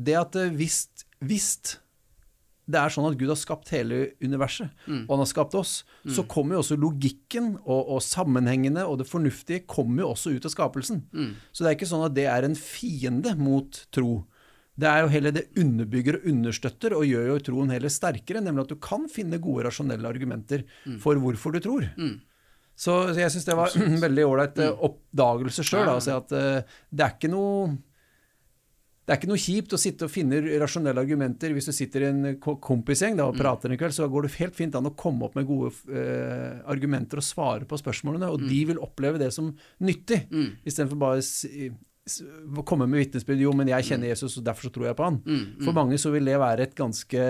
det 0.00 0.16
at 0.18 0.36
hvis, 0.56 0.84
hvis 1.22 1.52
det 2.70 2.80
er 2.80 2.92
sånn 2.94 3.08
at 3.08 3.18
Gud 3.18 3.30
har 3.32 3.38
skapt 3.38 3.72
hele 3.74 4.00
universet, 4.22 4.70
mm. 4.86 5.04
og 5.04 5.14
han 5.14 5.22
har 5.24 5.30
skapt 5.30 5.56
oss. 5.58 5.74
Mm. 6.04 6.14
Så 6.16 6.24
kommer 6.30 6.56
jo 6.56 6.62
også 6.64 6.78
logikken 6.80 7.52
og, 7.60 7.80
og, 7.80 8.00
sammenhengene 8.04 8.86
og 8.86 9.00
det 9.02 9.08
fornuftige 9.10 9.64
kommer 9.70 10.04
jo 10.04 10.12
også 10.14 10.34
ut 10.36 10.46
av 10.46 10.54
skapelsen. 10.54 11.04
Mm. 11.12 11.32
Så 11.50 11.64
det 11.64 11.70
er 11.70 11.78
ikke 11.78 11.90
sånn 11.90 12.06
at 12.06 12.16
det 12.16 12.28
er 12.30 12.46
en 12.46 12.58
fiende 12.58 13.34
mot 13.40 13.82
tro. 13.94 14.22
Det 14.80 14.88
er 14.88 15.04
jo 15.04 15.12
heller 15.12 15.34
det 15.36 15.48
underbygger 15.60 16.20
og 16.20 16.26
understøtter 16.30 16.96
og 16.96 17.06
gjør 17.08 17.32
jo 17.34 17.38
troen 17.50 17.72
heller 17.74 17.92
sterkere, 17.92 18.42
nemlig 18.44 18.64
at 18.64 18.72
du 18.72 18.80
kan 18.80 19.06
finne 19.12 19.42
gode 19.42 19.66
rasjonelle 19.68 20.08
argumenter 20.08 20.64
mm. 20.86 20.98
for 21.02 21.20
hvorfor 21.20 21.56
du 21.56 21.62
tror. 21.64 21.90
Mm. 22.00 22.18
Så 22.80 22.94
jeg 23.18 23.32
syns 23.34 23.46
det 23.48 23.58
var 23.58 23.76
en 23.84 24.00
veldig 24.00 24.26
ålreit 24.26 24.60
eh, 24.62 24.72
mm. 24.72 24.82
oppdagelse 24.88 25.66
sjøl. 25.66 25.84
å 25.84 25.98
Altså 25.98 26.16
at 26.22 26.32
uh, 26.32 26.80
det 26.88 27.06
er 27.06 27.16
ikke 27.18 27.32
noe 27.32 27.74
det 29.10 29.16
er 29.16 29.18
ikke 29.18 29.30
noe 29.32 29.42
kjipt 29.42 29.72
å 29.74 29.78
sitte 29.80 30.06
og 30.06 30.12
finne 30.14 30.38
rasjonelle 30.62 31.02
argumenter 31.02 31.50
hvis 31.50 31.66
du 31.66 31.72
sitter 31.74 32.04
i 32.04 32.10
en 32.12 32.36
kompisgjeng 32.38 33.16
og 33.18 33.32
mm. 33.34 33.40
prater 33.40 33.72
en 33.72 33.80
kveld, 33.80 33.96
så 33.96 34.06
går 34.06 34.28
det 34.28 34.36
helt 34.36 34.54
fint 34.54 34.76
an 34.78 34.86
å 34.86 34.92
komme 34.94 35.26
opp 35.26 35.34
med 35.34 35.48
gode 35.48 35.72
uh, 35.90 36.60
argumenter 36.70 37.18
og 37.18 37.26
svare 37.26 37.66
på 37.66 37.80
spørsmålene, 37.80 38.28
og 38.30 38.44
mm. 38.44 38.46
de 38.52 38.60
vil 38.68 38.78
oppleve 38.86 39.18
det 39.18 39.32
som 39.34 39.48
nyttig, 39.82 40.20
mm. 40.30 40.62
istedenfor 40.62 41.00
bare 41.02 41.24
å 42.54 42.64
komme 42.70 42.86
med 42.86 43.02
vitnesbyrd 43.02 43.42
jo, 43.42 43.56
men 43.58 43.72
jeg 43.72 43.88
kjenner 43.88 44.06
mm. 44.06 44.12
Jesus, 44.12 44.38
og 44.38 44.46
derfor 44.46 44.68
så 44.68 44.74
tror 44.76 44.86
jeg 44.92 44.98
på 45.02 45.08
han. 45.08 45.18
Mm. 45.26 45.42
For 45.66 45.80
mange 45.80 45.98
så 45.98 46.14
vil 46.14 46.30
det 46.30 46.38
være 46.44 46.68
et 46.68 46.78
ganske 46.78 47.26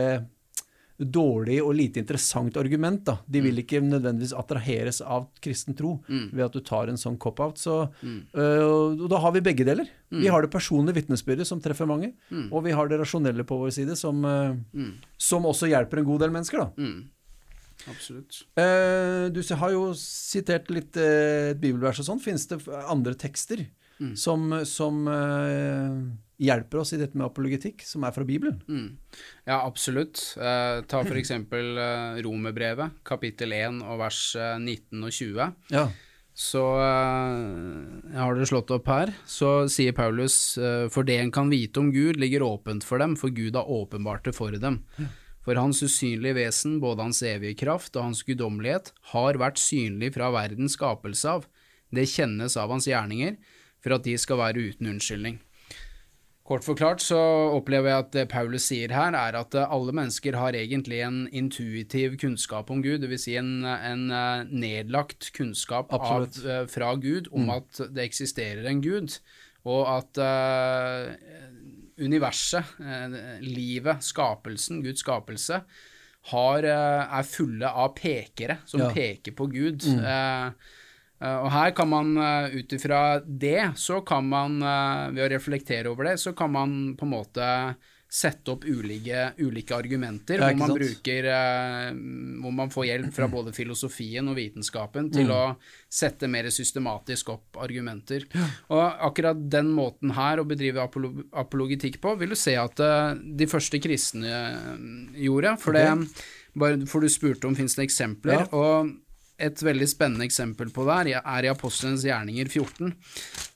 dårlig 1.01 1.61
og 1.65 1.75
lite 1.79 2.01
interessant 2.03 2.57
argument. 2.61 3.03
da. 3.05 3.19
De 3.27 3.41
vil 3.41 3.63
ikke 3.63 3.81
nødvendigvis 3.81 4.35
attraheres 4.37 5.01
av 5.01 5.29
kristen 5.41 5.77
tro 5.77 5.97
ved 6.09 6.45
at 6.45 6.57
du 6.57 6.61
tar 6.61 6.91
en 6.91 7.01
sånn 7.01 7.19
cop-out. 7.19 7.59
Så, 7.59 7.79
øh, 8.05 8.65
og 9.01 9.07
da 9.11 9.21
har 9.23 9.33
vi 9.33 9.45
begge 9.45 9.65
deler. 9.65 9.89
Vi 10.11 10.29
har 10.29 10.43
det 10.43 10.53
personlige 10.53 11.01
vitnesbyrdet 11.01 11.47
som 11.47 11.61
treffer 11.63 11.89
mange, 11.89 12.13
og 12.51 12.65
vi 12.67 12.75
har 12.77 12.89
det 12.89 13.01
rasjonelle 13.01 13.47
på 13.47 13.59
vår 13.63 13.73
side 13.75 13.97
som, 13.97 14.25
øh, 14.25 14.93
som 15.17 15.49
også 15.49 15.71
hjelper 15.71 15.99
en 15.99 16.11
god 16.13 16.21
del 16.27 16.37
mennesker. 16.37 16.59
da. 16.59 16.71
Mm. 16.77 17.09
Absolutt. 17.89 18.43
Uh, 18.61 19.33
du 19.33 19.41
har 19.57 19.71
jo 19.73 19.95
sitert 19.97 20.69
litt 20.69 20.99
uh, 21.01 21.49
et 21.55 21.61
bibelvers 21.61 22.03
og 22.03 22.11
sånn. 22.11 22.21
Finnes 22.21 22.45
det 22.51 22.61
andre 22.69 23.15
tekster 23.17 23.65
som, 24.15 24.65
som 24.65 25.09
eh, 25.09 25.97
hjelper 26.41 26.81
oss 26.83 26.95
i 26.97 27.01
dette 27.01 27.19
med 27.19 27.29
apologetikk, 27.29 27.85
som 27.87 28.05
er 28.07 28.15
fra 28.17 28.25
Bibelen? 28.27 28.61
Mm. 28.69 28.97
Ja, 29.45 29.61
absolutt. 29.61 30.23
Eh, 30.41 30.81
ta 30.89 31.03
eksempel 31.05 31.77
eh, 31.79 32.21
Romerbrevet, 32.25 33.03
kapittel 33.07 33.53
1 33.57 33.83
og 33.85 34.01
vers 34.01 34.23
eh, 34.41 34.57
19 34.59 35.05
og 35.05 35.13
20. 35.13 35.51
Ja. 35.75 35.89
Så 36.41 36.63
eh, 36.81 38.17
har 38.17 38.39
det 38.39 38.49
slått 38.49 38.73
opp 38.73 38.89
her. 38.89 39.13
Så 39.29 39.69
sier 39.73 39.93
Paulus, 39.97 40.57
eh, 40.57 40.87
for 40.93 41.05
det 41.05 41.19
en 41.21 41.35
kan 41.35 41.53
vite 41.53 41.83
om 41.83 41.91
Gud, 41.93 42.21
ligger 42.21 42.47
åpent 42.47 42.87
for 42.87 43.03
dem, 43.03 43.19
for 43.21 43.35
Gud 43.35 43.59
har 43.59 43.69
åpenbart 43.69 44.25
det 44.31 44.37
for 44.39 44.57
dem. 44.57 44.81
For 45.45 45.61
hans 45.61 45.83
usynlige 45.83 46.37
vesen, 46.37 46.79
både 46.81 47.05
hans 47.05 47.23
evige 47.27 47.59
kraft 47.65 47.97
og 47.97 48.11
hans 48.11 48.25
guddommelighet, 48.25 48.93
har 49.13 49.41
vært 49.41 49.61
synlig 49.61 50.15
fra 50.17 50.31
verdens 50.33 50.77
skapelse 50.79 51.37
av. 51.37 51.47
Det 51.91 52.09
kjennes 52.09 52.57
av 52.61 52.73
hans 52.73 52.87
gjerninger, 52.89 53.37
for 53.81 53.97
at 53.97 54.05
de 54.05 54.17
skal 54.21 54.41
være 54.41 54.71
uten 54.71 54.93
unnskyldning. 54.95 55.41
Kort 56.51 56.65
forklart 56.67 56.99
så 56.99 57.19
opplever 57.55 57.93
jeg 57.93 58.03
at 58.03 58.09
det 58.17 58.23
Paulus 58.33 58.65
sier 58.67 58.91
her, 58.91 59.15
er 59.15 59.37
at 59.39 59.55
eh, 59.55 59.71
alle 59.71 59.93
mennesker 59.95 60.35
har 60.35 60.57
egentlig 60.59 60.99
en 61.07 61.21
intuitiv 61.31 62.17
kunnskap 62.19 62.73
om 62.75 62.81
Gud, 62.83 63.05
dvs. 63.05 63.27
Si 63.29 63.37
en, 63.39 63.53
en 63.63 64.03
eh, 64.11 64.49
nedlagt 64.51 65.29
kunnskap 65.37 65.95
av, 65.95 66.27
eh, 66.43 66.65
fra 66.73 66.89
Gud 66.99 67.31
om 67.31 67.53
at 67.55 67.79
det 67.95 68.03
eksisterer 68.09 68.67
en 68.67 68.83
Gud, 68.83 69.21
og 69.69 69.85
at 69.93 70.19
uh, 70.25 71.13
universet, 72.01 72.65
uh, 72.81 73.17
livet, 73.45 74.03
skapelsen, 74.03 74.81
Guds 74.83 75.05
skapelse, 75.05 75.61
har, 76.33 76.65
uh, 76.67 77.19
er 77.19 77.29
fulle 77.29 77.69
av 77.69 77.93
pekere 77.99 78.57
som 78.65 78.87
Ja. 78.87 78.91
peker 78.97 79.37
på 79.37 79.47
Gud. 79.53 79.85
Mm. 79.85 80.55
Og 81.21 81.51
her 81.53 81.75
kan 81.77 81.89
man 81.91 82.15
uh, 82.17 82.49
ut 82.49 82.73
ifra 82.73 83.21
det, 83.21 83.73
så 83.77 84.01
kan 84.07 84.25
man, 84.25 84.61
eh, 84.65 85.07
ved 85.13 85.27
å 85.27 85.31
reflektere 85.35 85.91
over 85.93 86.09
det, 86.09 86.19
så 86.23 86.33
kan 86.37 86.53
man 86.55 86.77
på 86.97 87.05
en 87.05 87.13
måte 87.13 87.49
sette 88.11 88.51
opp 88.51 88.65
ulike, 88.67 89.29
ulike 89.39 89.77
argumenter, 89.77 90.41
hvor 90.43 90.57
man 90.59 90.73
bruker 90.75 91.27
eh, 91.31 91.91
Hvor 92.43 92.55
man 92.57 92.73
får 92.73 92.87
hjelp 92.89 93.13
fra 93.15 93.29
både 93.31 93.53
filosofien 93.55 94.27
og 94.27 94.35
vitenskapen 94.35 95.13
til 95.15 95.29
Mm. 95.29 95.37
å 95.37 95.43
sette 95.87 96.27
mer 96.27 96.49
systematisk 96.51 97.29
opp 97.31 97.61
argumenter. 97.63 98.25
Og 98.73 98.83
akkurat 98.83 99.39
den 99.53 99.71
måten 99.77 100.11
her 100.17 100.41
å 100.41 100.47
bedrive 100.49 100.83
apolo 100.83 101.13
apologitikk 101.31 102.01
på, 102.03 102.17
vil 102.19 102.35
du 102.35 102.39
se 102.41 102.57
at 102.59 102.81
eh, 102.81 103.15
de 103.15 103.47
første 103.47 103.79
kristne 103.79 104.27
eh, 104.27 105.23
gjorde. 105.29 105.55
For, 105.61 105.73
det, 105.79 105.87
bare, 106.59 106.81
for 106.91 107.01
du 107.01 107.09
spurte 107.09 107.47
om 107.47 107.55
fins 107.55 107.77
det 107.79 107.87
eksempler. 107.87 108.41
Ja. 108.41 108.49
og 108.51 108.91
et 109.41 109.63
veldig 109.65 109.89
spennende 109.89 110.27
eksempel 110.29 110.73
på 110.75 110.85
det 110.89 110.99
her 110.99 111.23
er 111.23 111.47
i 111.47 111.53
Apostelens 111.53 112.05
gjerninger 112.07 112.51
14. 112.51 112.93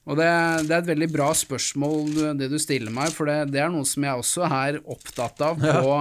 Og 0.05 0.21
det, 0.21 0.31
det 0.69 0.73
er 0.75 0.81
et 0.83 0.93
veldig 0.93 1.11
bra 1.12 1.31
spørsmål 1.37 2.38
det 2.41 2.50
du 2.53 2.59
stiller 2.61 2.93
meg, 2.93 3.12
for 3.14 3.31
det, 3.31 3.53
det 3.55 3.62
er 3.64 3.73
noe 3.73 3.88
som 3.88 4.05
jeg 4.05 4.25
også 4.25 4.49
er 4.49 4.81
opptatt 4.85 5.41
av 5.47 5.61
på, 5.61 5.95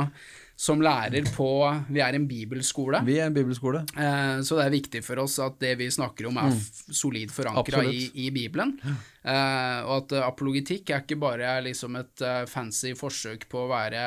som 0.64 0.82
lærer 0.84 1.26
på 1.34 1.48
Vi 1.92 2.02
er 2.04 2.16
en 2.16 2.28
bibelskole. 2.28 3.00
Vi 3.08 3.16
er 3.20 3.30
en 3.30 3.36
bibelskole. 3.36 3.84
Eh, 3.96 4.42
Så 4.46 4.60
det 4.60 4.66
er 4.68 4.76
viktig 4.76 5.02
for 5.06 5.24
oss 5.24 5.40
at 5.44 5.58
det 5.64 5.74
vi 5.80 5.90
snakker 5.92 6.28
om 6.30 6.38
er 6.40 6.52
mm. 6.52 6.60
solid 6.94 7.34
forankra 7.34 7.84
i. 7.90 8.06
I 8.26 8.30
Bibelen. 8.36 8.76
Eh, 8.84 9.80
og 9.88 9.96
at 9.98 10.16
eh, 10.20 10.28
apologitikk 10.28 10.92
er 10.92 11.04
ikke 11.04 11.20
bare 11.24 11.56
liksom 11.66 11.98
et 12.00 12.24
eh, 12.28 12.44
fancy 12.52 12.94
forsøk 13.00 13.48
på 13.52 13.66
å 13.66 13.72
være 13.72 14.04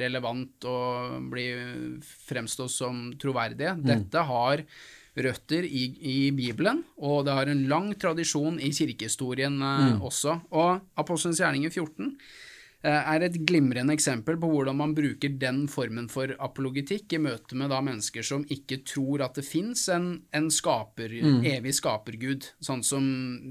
relevant 0.00 0.70
og 0.70 1.30
bli 1.34 1.46
fremstå 2.30 2.70
som 2.70 3.08
troverdige. 3.20 3.76
Mm. 3.78 3.86
Dette 3.92 4.26
har 4.32 4.64
røtter 5.16 5.64
i, 5.68 5.82
i 6.00 6.30
Bibelen, 6.32 6.84
og 6.96 7.26
det 7.26 7.34
har 7.36 7.50
en 7.52 7.66
lang 7.68 7.90
tradisjon 8.00 8.56
i 8.60 8.70
kirkehistorien 8.72 9.58
eh, 9.60 9.90
Mm. 9.92 10.00
også. 10.08 10.38
Og 10.52 10.80
Apostelens 10.96 11.40
gjerninger 11.42 11.70
14 11.74 12.16
eh, 12.84 12.90
er 13.14 13.22
et 13.26 13.36
glimrende 13.46 13.92
eksempel 13.94 14.38
på 14.40 14.48
hvordan 14.50 14.74
man 14.78 14.94
bruker 14.96 15.28
den 15.38 15.66
formen 15.70 16.08
for 16.10 16.32
apologitikk 16.40 17.12
i 17.12 17.20
møte 17.22 17.54
med 17.54 17.70
da 17.70 17.80
mennesker 17.84 18.24
som 18.26 18.42
ikke 18.50 18.80
tror 18.88 19.22
at 19.26 19.36
det 19.38 19.44
fins 19.46 19.84
en, 19.92 20.22
en 20.34 20.48
skaper, 20.50 21.12
Mm. 21.22 21.44
evig 21.44 21.74
skapergud, 21.76 22.48
sånn 22.64 22.82
som 22.82 23.04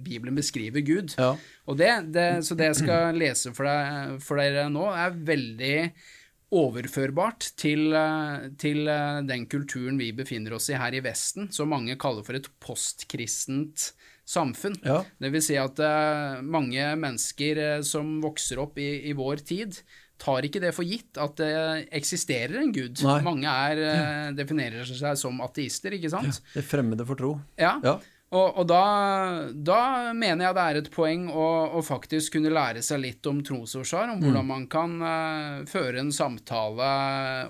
Bibelen 0.04 0.36
beskriver 0.36 0.82
Gud. 0.84 1.14
Ja. 1.18 1.36
Og 1.68 1.78
det, 1.78 1.92
det, 2.12 2.26
så 2.44 2.58
det 2.58 2.72
jeg 2.74 2.82
skal 2.82 3.16
lese 3.22 3.54
for, 3.54 3.70
deg, 3.70 4.18
for 4.26 4.42
dere 4.42 4.66
nå, 4.74 4.90
er 4.92 5.14
veldig 5.30 5.78
overførbart 6.52 7.54
til, 7.60 7.94
eh, 7.96 8.52
til 8.60 8.88
eh, 8.92 9.22
den 9.28 9.48
kulturen 9.52 10.00
vi 10.00 10.12
befinner 10.16 10.58
oss 10.58 10.70
i 10.72 10.78
her 10.80 10.96
i 10.98 11.04
Vesten, 11.04 11.50
som 11.54 11.72
mange 11.72 11.96
kaller 12.00 12.26
for 12.28 12.38
et 12.38 12.50
postkristent 12.64 13.92
samfunn. 14.28 14.78
Ja. 14.84 15.02
Det 15.20 15.32
vil 15.34 15.44
si 15.44 15.58
at 15.60 15.80
eh, 15.80 16.44
mange 16.44 16.92
mennesker 17.00 17.82
som 17.88 18.20
vokser 18.24 18.62
opp 18.64 18.80
i, 18.82 18.92
i 19.10 19.16
vår 19.18 19.44
tid, 19.48 19.80
tar 20.22 20.46
ikke 20.46 20.62
det 20.62 20.76
for 20.78 20.86
gitt 20.86 21.18
at 21.18 21.40
det 21.40 21.54
eksisterer 21.98 22.60
en 22.62 22.74
gud. 22.76 23.00
Nei. 23.08 23.20
Mange 23.26 23.50
er, 23.50 23.80
ja. 23.82 24.02
definerer 24.38 24.86
seg 24.86 25.18
som 25.18 25.40
ateister, 25.42 25.96
ikke 25.98 26.12
sant? 26.14 26.44
Det 26.54 26.62
fremmede 26.68 27.08
for 27.08 27.18
tro. 27.18 27.32
Ja. 27.58 27.80
Ja. 27.82 27.98
Og, 28.32 28.62
og 28.62 28.68
da, 28.70 28.84
da 29.52 29.80
mener 30.16 30.46
jeg 30.46 30.56
det 30.56 30.64
er 30.64 30.78
et 30.80 30.90
poeng 30.94 31.26
å, 31.28 31.48
å 31.76 31.82
faktisk 31.84 32.38
kunne 32.38 32.54
lære 32.54 32.80
seg 32.86 33.02
litt 33.04 33.28
om 33.28 33.42
trosforsvar, 33.44 34.14
om 34.14 34.22
hvordan 34.24 34.48
man 34.48 34.68
kan 34.72 34.94
uh, 35.04 35.66
føre 35.68 36.00
en 36.00 36.14
samtale 36.16 36.88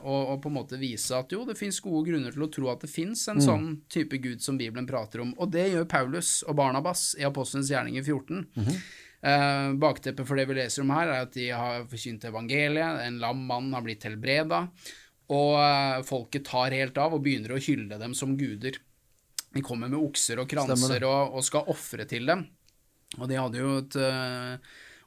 og, 0.01 0.33
og 0.33 0.41
på 0.41 0.49
en 0.49 0.57
måte 0.57 0.81
vise 0.81 1.13
at 1.13 1.35
jo, 1.35 1.43
det 1.45 1.59
fins 1.59 1.77
gode 1.85 2.09
grunner 2.09 2.33
til 2.33 2.47
å 2.47 2.49
tro 2.49 2.71
at 2.73 2.81
det 2.81 2.89
fins 2.89 3.27
en 3.29 3.43
sånn 3.45 3.69
type 3.93 4.17
gud 4.23 4.41
som 4.41 4.57
Bibelen 4.57 4.89
prater 4.89 5.21
om. 5.21 5.35
Og 5.37 5.53
det 5.53 5.69
gjør 5.69 5.85
Paulus 5.91 6.39
og 6.47 6.57
Barnabas 6.57 7.11
i 7.21 7.29
Apostelens 7.29 7.69
gjerninger 7.69 8.01
14. 8.01 8.73
Eh, 9.21 9.73
bakteppet 9.77 10.25
for 10.25 10.39
det 10.39 10.47
vi 10.49 10.57
leser 10.57 10.81
om 10.81 10.91
her, 10.95 11.11
er 11.13 11.27
at 11.27 11.35
de 11.37 11.51
har 11.53 11.85
forkynt 11.89 12.25
evangeliet, 12.25 13.03
en 13.05 13.19
lam 13.21 13.45
mann 13.45 13.69
har 13.75 13.85
blitt 13.85 14.07
helbreda, 14.09 14.65
og 15.31 15.51
uh, 15.61 16.01
folket 16.03 16.49
tar 16.49 16.73
helt 16.75 16.97
av 16.99 17.13
og 17.15 17.21
begynner 17.23 17.53
å 17.53 17.61
hylle 17.61 18.01
dem 18.01 18.15
som 18.17 18.33
guder. 18.39 18.81
De 19.51 19.63
kommer 19.65 19.91
med 19.91 19.99
okser 19.99 20.39
og 20.41 20.49
kranser 20.49 21.03
og, 21.07 21.35
og 21.35 21.43
skal 21.45 21.67
ofre 21.71 22.07
til 22.09 22.29
dem. 22.29 22.45
Og 23.19 23.27
de 23.27 23.35
hadde 23.39 23.59
jo 23.59 23.75
et 23.81 23.97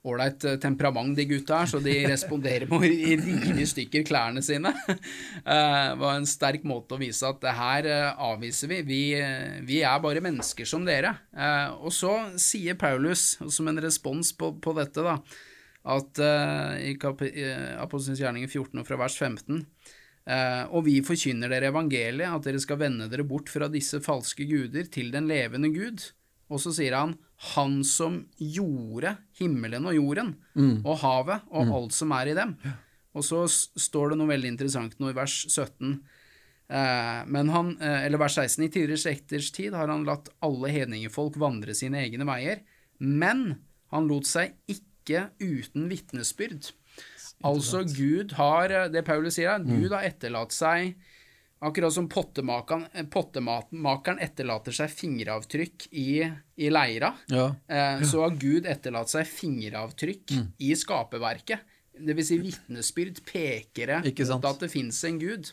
ålreit 0.05 0.45
temperament, 0.61 1.15
de 1.17 1.25
gutta 1.25 1.63
her, 1.63 1.71
så 1.71 1.79
de 1.81 1.95
responderer 2.11 2.69
med 2.69 2.77
å 2.77 2.85
rive 2.85 3.63
i 3.63 3.65
stykker 3.65 4.05
klærne 4.05 4.43
sine. 4.45 4.75
Det 4.85 5.97
var 6.03 6.19
en 6.19 6.29
sterk 6.29 6.67
måte 6.69 6.99
å 6.99 7.01
vise 7.01 7.25
at 7.25 7.41
det 7.41 7.55
her 7.57 7.89
uh, 7.89 8.27
avviser 8.29 8.69
vi. 8.69 8.83
Vi, 8.85 9.01
eh, 9.17 9.57
vi 9.65 9.81
er 9.81 10.05
bare 10.05 10.21
mennesker 10.25 10.69
som 10.69 10.85
dere. 10.85 11.15
Uh, 11.33 11.73
Og 11.89 11.97
så 11.97 12.13
sier 12.37 12.77
Paulus, 12.77 13.39
som 13.49 13.73
en 13.73 13.81
respons 13.81 14.35
på, 14.37 14.53
på 14.61 14.77
dette, 14.77 15.01
da, 15.01 15.17
at 15.85 16.19
eh, 16.19 16.93
i 16.93 16.95
eh, 16.97 17.75
Apostelens 17.83 18.21
gjerninger 18.23 18.49
14 18.49 18.81
og 18.81 18.87
fra 18.89 18.97
vers 19.05 19.17
15 19.21 19.61
Eh, 19.61 19.65
og 20.25 20.87
vi 20.87 20.95
forkynner 21.05 21.51
dere 21.53 21.69
evangeliet, 21.69 22.33
at 22.33 22.47
dere 22.47 22.61
skal 22.63 22.79
vende 22.81 23.11
dere 23.13 23.27
bort 23.29 23.51
fra 23.53 23.67
disse 23.69 23.99
falske 24.01 24.47
guder 24.49 24.87
til 24.89 25.11
den 25.13 25.27
levende 25.29 25.69
Gud. 25.75 26.01
Og 26.49 26.63
så 26.63 26.73
sier 26.73 26.97
han, 26.97 27.13
Han 27.55 27.83
som 27.85 28.23
gjorde 28.41 29.19
himmelen 29.37 29.85
og 29.85 29.99
jorden, 29.99 30.31
og 30.81 30.97
havet, 31.03 31.45
og 31.53 31.75
alt 31.77 31.93
som 31.93 32.13
er 32.17 32.31
i 32.33 32.37
dem. 32.39 32.57
Og 33.15 33.25
så 33.27 33.45
står 33.47 34.13
det 34.15 34.19
noe 34.19 34.33
veldig 34.33 34.55
interessant 34.55 34.97
nå 34.99 35.13
i 35.13 35.17
vers 35.17 35.35
17. 35.51 35.99
Eh, 36.69 37.21
men 37.27 37.51
han, 37.53 37.75
eh, 37.81 38.07
eller 38.07 38.19
vers 38.19 38.39
16, 38.41 38.65
i 38.65 38.71
tidligere 38.73 39.03
slekters 39.05 39.51
tid 39.53 39.75
har 39.77 39.89
han 39.93 40.07
latt 40.09 40.31
alle 40.43 40.71
hedningefolk 40.73 41.37
vandre 41.37 41.75
sine 41.77 42.01
egne 42.01 42.25
veier, 42.25 42.65
men 42.99 43.61
han 43.93 44.09
lot 44.09 44.27
seg 44.27 44.57
ikke 44.71 45.29
uten 45.43 45.91
vitnesbyrd. 45.91 46.73
Altså, 47.45 47.83
Gud 47.95 48.33
har, 48.39 48.71
eh, 48.73 48.89
det 48.95 49.05
Paulus 49.07 49.37
sier 49.37 49.51
her, 49.55 49.65
Gud 49.65 49.93
har 49.93 50.07
etterlatt 50.09 50.53
seg 50.57 50.95
Akkurat 51.65 51.95
som 51.95 52.05
pottemakeren, 52.13 52.83
eh, 52.93 53.07
pottemakeren 53.09 54.19
etterlater 54.21 54.75
seg 54.77 54.91
fingeravtrykk 54.93 55.87
i, 55.97 56.27
i 56.61 56.69
leira, 56.69 57.15
Ja. 57.33 57.47
eh, 57.69 58.03
så 58.05 58.21
har 58.27 58.35
Gud 58.37 58.67
etterlatt 58.69 59.09
seg 59.09 59.25
fingeravtrykk 59.31 60.35
i 60.61 60.75
skaperverket. 60.77 61.61
Det 61.95 62.17
vil 62.19 62.27
si 62.27 62.37
vitnesbyrd, 62.43 63.23
pekere 63.25 64.03
mot 64.03 64.45
at 64.51 64.61
det 64.61 64.71
fins 64.75 64.99
en 65.09 65.19
Gud. 65.23 65.49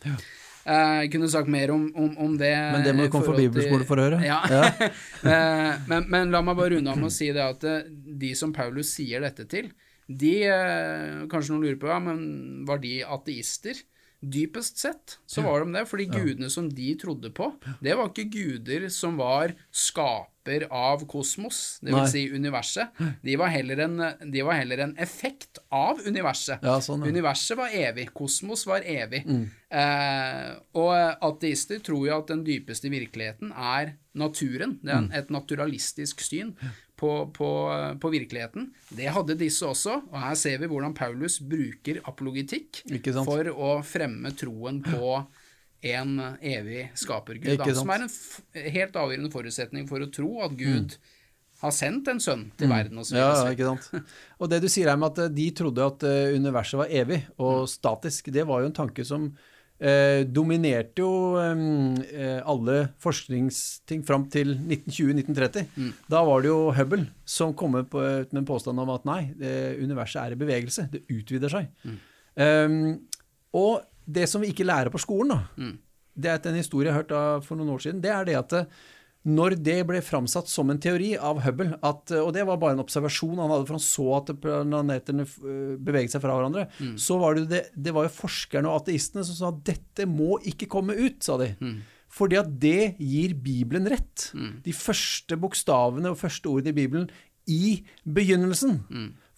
Eh, 0.65 1.03
jeg 1.05 1.11
kunne 1.13 1.29
sagt 1.31 1.47
mer 1.47 1.71
om, 1.71 1.87
om, 1.95 2.11
om 2.17 2.35
det 2.37 2.51
Men 2.73 2.83
det 2.83 2.95
må 2.97 3.05
du 3.07 3.13
komme 3.13 3.25
forhold 3.29 3.45
bibelskole 3.47 3.85
for 3.87 4.01
å 4.01 4.09
høre. 4.09 4.19
Ja. 4.25 4.41
Eh, 5.21 5.77
men, 5.87 6.09
men 6.09 6.31
la 6.33 6.41
meg 6.41 6.57
bare 6.57 6.75
runde 6.75 6.91
av 6.91 6.97
med 6.97 7.07
å 7.07 7.13
si 7.13 7.27
det 7.31 7.43
at 7.45 7.63
eh, 7.63 7.83
de 7.87 8.33
som 8.35 8.51
Paulus 8.51 8.89
sier 8.97 9.21
dette 9.21 9.45
til, 9.47 9.71
de 10.09 10.33
eh, 10.47 11.27
Kanskje 11.31 11.53
noen 11.53 11.63
lurer 11.67 11.79
på 11.81 11.87
ja, 11.91 11.99
men 11.99 12.65
var 12.67 12.79
de 12.83 13.01
ateister? 13.03 13.75
Dypest 14.21 14.77
sett 14.77 15.15
så 15.25 15.41
var 15.41 15.63
de 15.63 15.71
det, 15.73 15.87
fordi 15.89 16.05
gudene 16.05 16.45
som 16.53 16.67
de 16.69 16.91
trodde 17.01 17.31
på, 17.33 17.47
det 17.81 17.95
var 17.97 18.11
ikke 18.11 18.27
guder 18.29 18.83
som 18.93 19.15
var 19.17 19.55
skaper 19.73 20.67
av 20.69 21.07
kosmos, 21.09 21.79
det 21.81 21.89
vil 21.95 22.05
si 22.09 22.21
universet. 22.29 22.93
De 23.25 23.33
var, 23.41 23.49
en, 23.49 23.97
de 24.29 24.43
var 24.45 24.59
heller 24.59 24.83
en 24.85 24.93
effekt 25.01 25.57
av 25.73 26.03
universet. 26.05 26.61
Ja, 26.61 26.77
sånn, 26.85 27.01
ja. 27.01 27.09
Mm. 27.09 27.15
Universet 27.15 27.57
var 27.57 27.73
evig, 27.73 28.07
kosmos 28.13 28.67
var 28.69 28.85
evig. 28.85 29.23
Eh, 29.73 30.51
og 30.77 30.93
ateister 31.31 31.81
tror 31.81 32.05
jo 32.05 32.15
at 32.19 32.29
den 32.29 32.43
dypeste 32.45 32.93
virkeligheten 32.93 33.51
er 33.57 33.95
naturen. 34.13 34.77
Det 34.83 34.91
er 34.91 35.01
Mm. 35.01 35.11
et 35.17 35.29
naturalistisk 35.33 36.21
syn 36.21 36.53
på, 37.01 37.11
på, 37.33 37.49
på 38.01 38.11
virkeligheten. 38.13 38.69
Det 38.93 39.09
hadde 39.13 39.37
disse 39.39 39.65
også, 39.65 39.97
og 40.11 40.17
her 40.21 40.35
ser 40.37 40.61
vi 40.61 40.69
hvordan 40.69 40.93
Paulus 40.97 41.39
bruker 41.41 42.01
apologitikk 42.05 42.83
for 43.25 43.49
å 43.51 43.79
fremme 43.85 44.33
troen 44.37 44.83
på 44.85 45.15
en 45.81 46.11
evig 46.45 46.91
skapergud, 47.01 47.55
da, 47.57 47.65
som 47.73 47.89
er 47.89 48.05
en 48.05 48.11
helt 48.75 48.99
avgjørende 49.01 49.33
forutsetning 49.33 49.87
for 49.89 50.05
å 50.05 50.11
tro 50.13 50.35
at 50.45 50.53
Gud 50.59 50.93
har 51.61 51.73
sendt 51.73 52.09
en 52.09 52.21
sønn 52.21 52.47
til 52.57 52.69
verden 52.71 52.97
Og, 53.01 53.05
så 53.05 53.17
Ja, 53.17 53.31
ja, 53.37 53.53
ikke 53.53 53.69
sant. 53.69 54.05
Og 54.41 54.49
det 54.49 54.61
du 54.63 54.69
sier 54.71 54.89
her 54.89 54.99
med 54.99 55.13
at 55.13 55.27
eh, 55.27 55.33
de 55.33 55.47
trodde 55.57 55.87
at 55.93 56.05
eh, 56.09 56.35
universet 56.37 56.79
var 56.81 56.93
evig 57.01 57.21
og 57.37 57.67
statisk, 57.69 58.31
det 58.33 58.45
var 58.49 58.63
jo 58.63 58.71
en 58.71 58.77
tanke 58.77 59.05
som 59.05 59.29
eh, 59.81 60.21
dominerte 60.29 61.01
jo 61.01 61.11
eh, 61.41 62.39
alle 62.45 62.75
forskningsting 63.01 64.03
fram 64.05 64.27
til 64.33 64.53
1920-1930. 64.59 65.65
Da 66.11 66.21
var 66.27 66.41
det 66.45 66.51
jo 66.51 66.71
Hubble 66.77 67.07
som 67.25 67.53
kom 67.57 67.73
med 67.77 67.89
på- 67.89 68.01
med 68.31 68.41
en 68.43 68.45
påstand 68.45 68.79
om 68.79 68.89
at 68.93 69.05
nei, 69.09 69.33
det, 69.37 69.53
universet 69.81 70.21
er 70.23 70.31
i 70.35 70.39
bevegelse, 70.39 70.87
det 70.91 71.03
utvider 71.09 71.49
seg. 71.49 71.67
Um, 72.35 72.99
og 73.53 73.81
det 74.07 74.29
som 74.29 74.41
vi 74.41 74.51
ikke 74.53 74.65
lærer 74.65 74.89
på 74.93 74.99
skolen, 75.01 75.33
da, 75.35 75.71
det 76.15 76.29
er 76.31 76.49
en 76.49 76.55
historie 76.59 76.87
jeg 76.87 76.93
har 76.95 77.03
hørt 77.03 77.11
av 77.15 77.43
for 77.45 77.55
noen 77.59 77.73
år 77.75 77.79
siden, 77.83 78.01
det 78.03 78.11
er 78.11 78.25
det 78.27 78.35
at 78.39 78.53
eh, 78.53 78.65
når 79.21 79.53
det 79.61 79.77
ble 79.85 79.99
framsatt 80.01 80.49
som 80.49 80.71
en 80.73 80.79
teori 80.81 81.11
av 81.13 81.43
Hubble, 81.45 81.75
at, 81.85 82.09
og 82.17 82.31
det 82.33 82.41
var 82.47 82.57
bare 82.57 82.73
en 82.73 82.81
observasjon 82.81 83.37
han 83.37 83.51
hadde, 83.53 83.67
for 83.67 83.77
han 83.77 83.83
så 83.85 84.05
at 84.17 84.31
planetene 84.41 85.27
eh, 85.27 85.75
beveget 85.77 86.15
seg 86.15 86.23
fra 86.23 86.33
hverandre, 86.39 86.65
så 86.97 87.19
var 87.21 87.37
det, 87.37 87.45
det, 87.51 87.61
det 87.77 87.93
var 87.93 88.07
jo 88.07 88.15
forskerne 88.15 88.71
og 88.71 88.81
ateistene 88.81 89.25
som 89.27 89.37
sa 89.37 89.51
at 89.53 89.61
dette 89.69 90.07
må 90.09 90.39
ikke 90.49 90.65
komme 90.73 90.97
ut, 90.97 91.19
sa 91.21 91.37
de. 91.37 91.51
Fordi 92.11 92.35
at 92.41 92.49
det 92.59 92.95
gir 92.99 93.37
Bibelen 93.39 93.85
rett. 93.87 94.31
De 94.65 94.73
første 94.75 95.37
bokstavene 95.39 96.09
og 96.11 96.17
første 96.19 96.49
ordet 96.49 96.73
i 96.73 96.79
Bibelen 96.81 97.05
i 97.47 97.85
begynnelsen. 98.03 98.81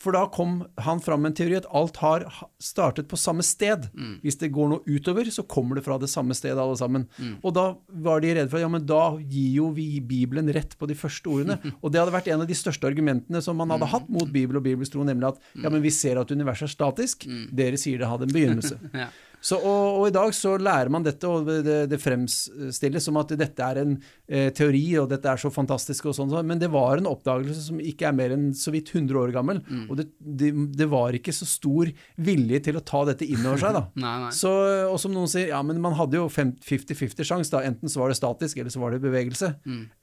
For 0.04 0.12
da 0.16 0.26
kom 0.28 0.58
han 0.84 1.00
fram 1.04 1.22
med 1.24 1.32
en 1.32 1.36
teori 1.38 1.56
at 1.62 1.68
alt 1.72 1.98
har 2.04 2.26
startet 2.60 3.08
på 3.12 3.16
samme 3.20 3.44
sted. 3.48 3.86
Hvis 4.24 4.36
det 4.42 4.50
går 4.56 4.72
noe 4.74 4.84
utover, 4.84 5.30
så 5.32 5.46
kommer 5.48 5.80
det 5.80 5.86
fra 5.86 5.96
det 6.02 6.10
samme 6.12 6.36
stedet, 6.36 6.60
alle 6.60 6.76
sammen. 6.80 7.06
Og 7.40 7.54
da 7.56 7.66
var 8.04 8.20
de 8.24 8.34
redde 8.36 8.52
for 8.52 8.60
at 8.60 8.66
ja, 8.66 8.72
men 8.74 8.84
da 8.90 9.02
gir 9.22 9.54
jo 9.62 9.70
vi 9.76 9.88
Bibelen 10.04 10.52
rett 10.54 10.76
på 10.80 10.90
de 10.92 10.98
første 11.00 11.32
ordene. 11.32 11.56
Og 11.84 11.94
det 11.94 12.02
hadde 12.02 12.16
vært 12.16 12.28
en 12.34 12.44
av 12.44 12.50
de 12.50 12.58
største 12.58 12.88
argumentene 12.90 13.40
som 13.44 13.56
man 13.60 13.72
hadde 13.72 13.88
hatt 13.94 14.10
mot 14.12 14.28
Bibel 14.34 14.60
og 14.60 14.66
bibelstro, 14.68 15.06
nemlig 15.08 15.32
at 15.32 15.40
ja, 15.56 15.70
men 15.70 15.82
vi 15.84 15.92
ser 15.94 16.20
at 16.20 16.32
universet 16.36 16.68
er 16.68 16.74
statisk, 16.76 17.28
dere 17.56 17.80
sier 17.80 18.02
det 18.04 18.10
hadde 18.12 18.28
en 18.30 18.36
begynnelse. 18.36 18.80
Ja. 18.94 19.08
Så, 19.44 19.58
og, 19.60 20.00
og 20.00 20.06
i 20.08 20.14
dag 20.16 20.32
så 20.36 20.54
lærer 20.56 20.92
man 20.94 21.04
dette, 21.04 21.28
og 21.28 21.50
det, 21.50 21.76
det 21.92 22.00
fremstilles 22.00 23.04
som 23.04 23.18
at 23.20 23.34
dette 23.40 23.66
er 23.66 23.82
en 23.82 23.98
eh, 23.98 24.48
teori, 24.56 24.84
og 25.02 25.10
dette 25.12 25.28
er 25.28 25.42
så 25.42 25.52
fantastisk 25.52 26.08
og 26.08 26.16
sånn, 26.16 26.32
sånn, 26.32 26.48
men 26.48 26.62
det 26.62 26.70
var 26.72 27.02
en 27.02 27.10
oppdagelse 27.12 27.66
som 27.68 27.82
ikke 27.84 28.08
er 28.08 28.16
mer 28.16 28.36
enn 28.38 28.50
så 28.56 28.72
vidt 28.72 28.94
100 28.94 29.20
år 29.20 29.34
gammel, 29.36 29.60
og 29.90 29.98
det, 30.00 30.08
det, 30.20 30.54
det 30.80 30.88
var 30.92 31.18
ikke 31.18 31.36
så 31.36 31.48
stor 31.50 31.92
vilje 32.24 32.62
til 32.70 32.80
å 32.80 32.86
ta 32.88 33.04
dette 33.12 33.28
inn 33.28 33.44
over 33.44 33.60
seg, 33.60 33.76
da. 33.76 33.84
Nei, 34.06 34.16
nei. 34.26 34.32
Så, 34.38 34.54
og 34.88 34.96
som 35.04 35.14
noen 35.16 35.28
sier, 35.32 35.50
ja, 35.52 35.60
men 35.66 35.82
man 35.84 35.98
hadde 36.00 36.22
jo 36.22 36.30
50-50 36.32 37.28
sjanse, 37.28 37.52
da. 37.52 37.66
Enten 37.68 37.92
så 37.92 38.00
var 38.02 38.14
det 38.14 38.20
statisk, 38.22 38.64
eller 38.64 38.74
så 38.74 38.82
var 38.84 38.96
det 38.96 39.04
bevegelse. 39.04 39.52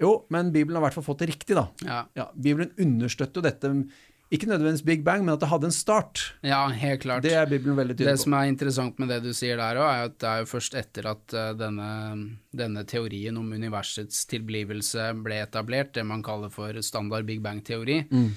Jo, 0.02 0.14
men 0.32 0.52
Bibelen 0.52 0.76
har 0.78 0.84
i 0.84 0.88
hvert 0.90 1.00
fall 1.00 1.08
fått 1.08 1.24
det 1.24 1.32
riktig, 1.32 1.56
da. 1.56 1.66
Ja. 1.86 2.02
Ja, 2.18 2.28
Bibelen 2.36 2.74
understøtter 2.80 3.40
jo 3.40 3.46
dette, 3.48 3.72
ikke 4.30 4.46
nødvendigvis 4.46 4.84
Big 4.86 5.00
Bang, 5.04 5.24
men 5.24 5.34
at 5.34 5.40
det 5.42 5.48
hadde 5.50 5.66
en 5.66 5.74
start. 5.74 6.20
ja, 6.46 6.60
helt 6.68 7.00
klart. 7.02 7.22
Det 7.26 7.32
er 7.34 7.46
Bibelen 7.50 7.74
veldig 7.76 7.96
tydelig 7.96 8.06
på. 8.06 8.16
Det 8.16 8.20
som 8.22 8.34
er 8.38 8.44
interessant 8.52 8.98
med 9.02 9.08
det 9.10 9.22
du 9.24 9.32
sier 9.34 9.56
der 9.58 9.80
òg, 9.82 9.88
er 9.90 10.04
at 10.10 10.18
det 10.22 10.28
er 10.30 10.38
jo 10.44 10.50
først 10.52 10.76
etter 10.78 11.08
at 11.10 11.34
eh, 11.34 11.50
denne, 11.58 11.88
denne 12.54 12.84
teorien 12.86 13.36
om 13.40 13.50
universets 13.52 14.22
tilblivelse 14.30 15.08
ble 15.24 15.40
etablert, 15.42 15.92
det 15.98 16.06
man 16.06 16.22
kaller 16.22 16.48
for 16.54 16.78
standard 16.86 17.26
Big 17.26 17.42
Bang-teori, 17.42 18.04
Mm. 18.10 18.30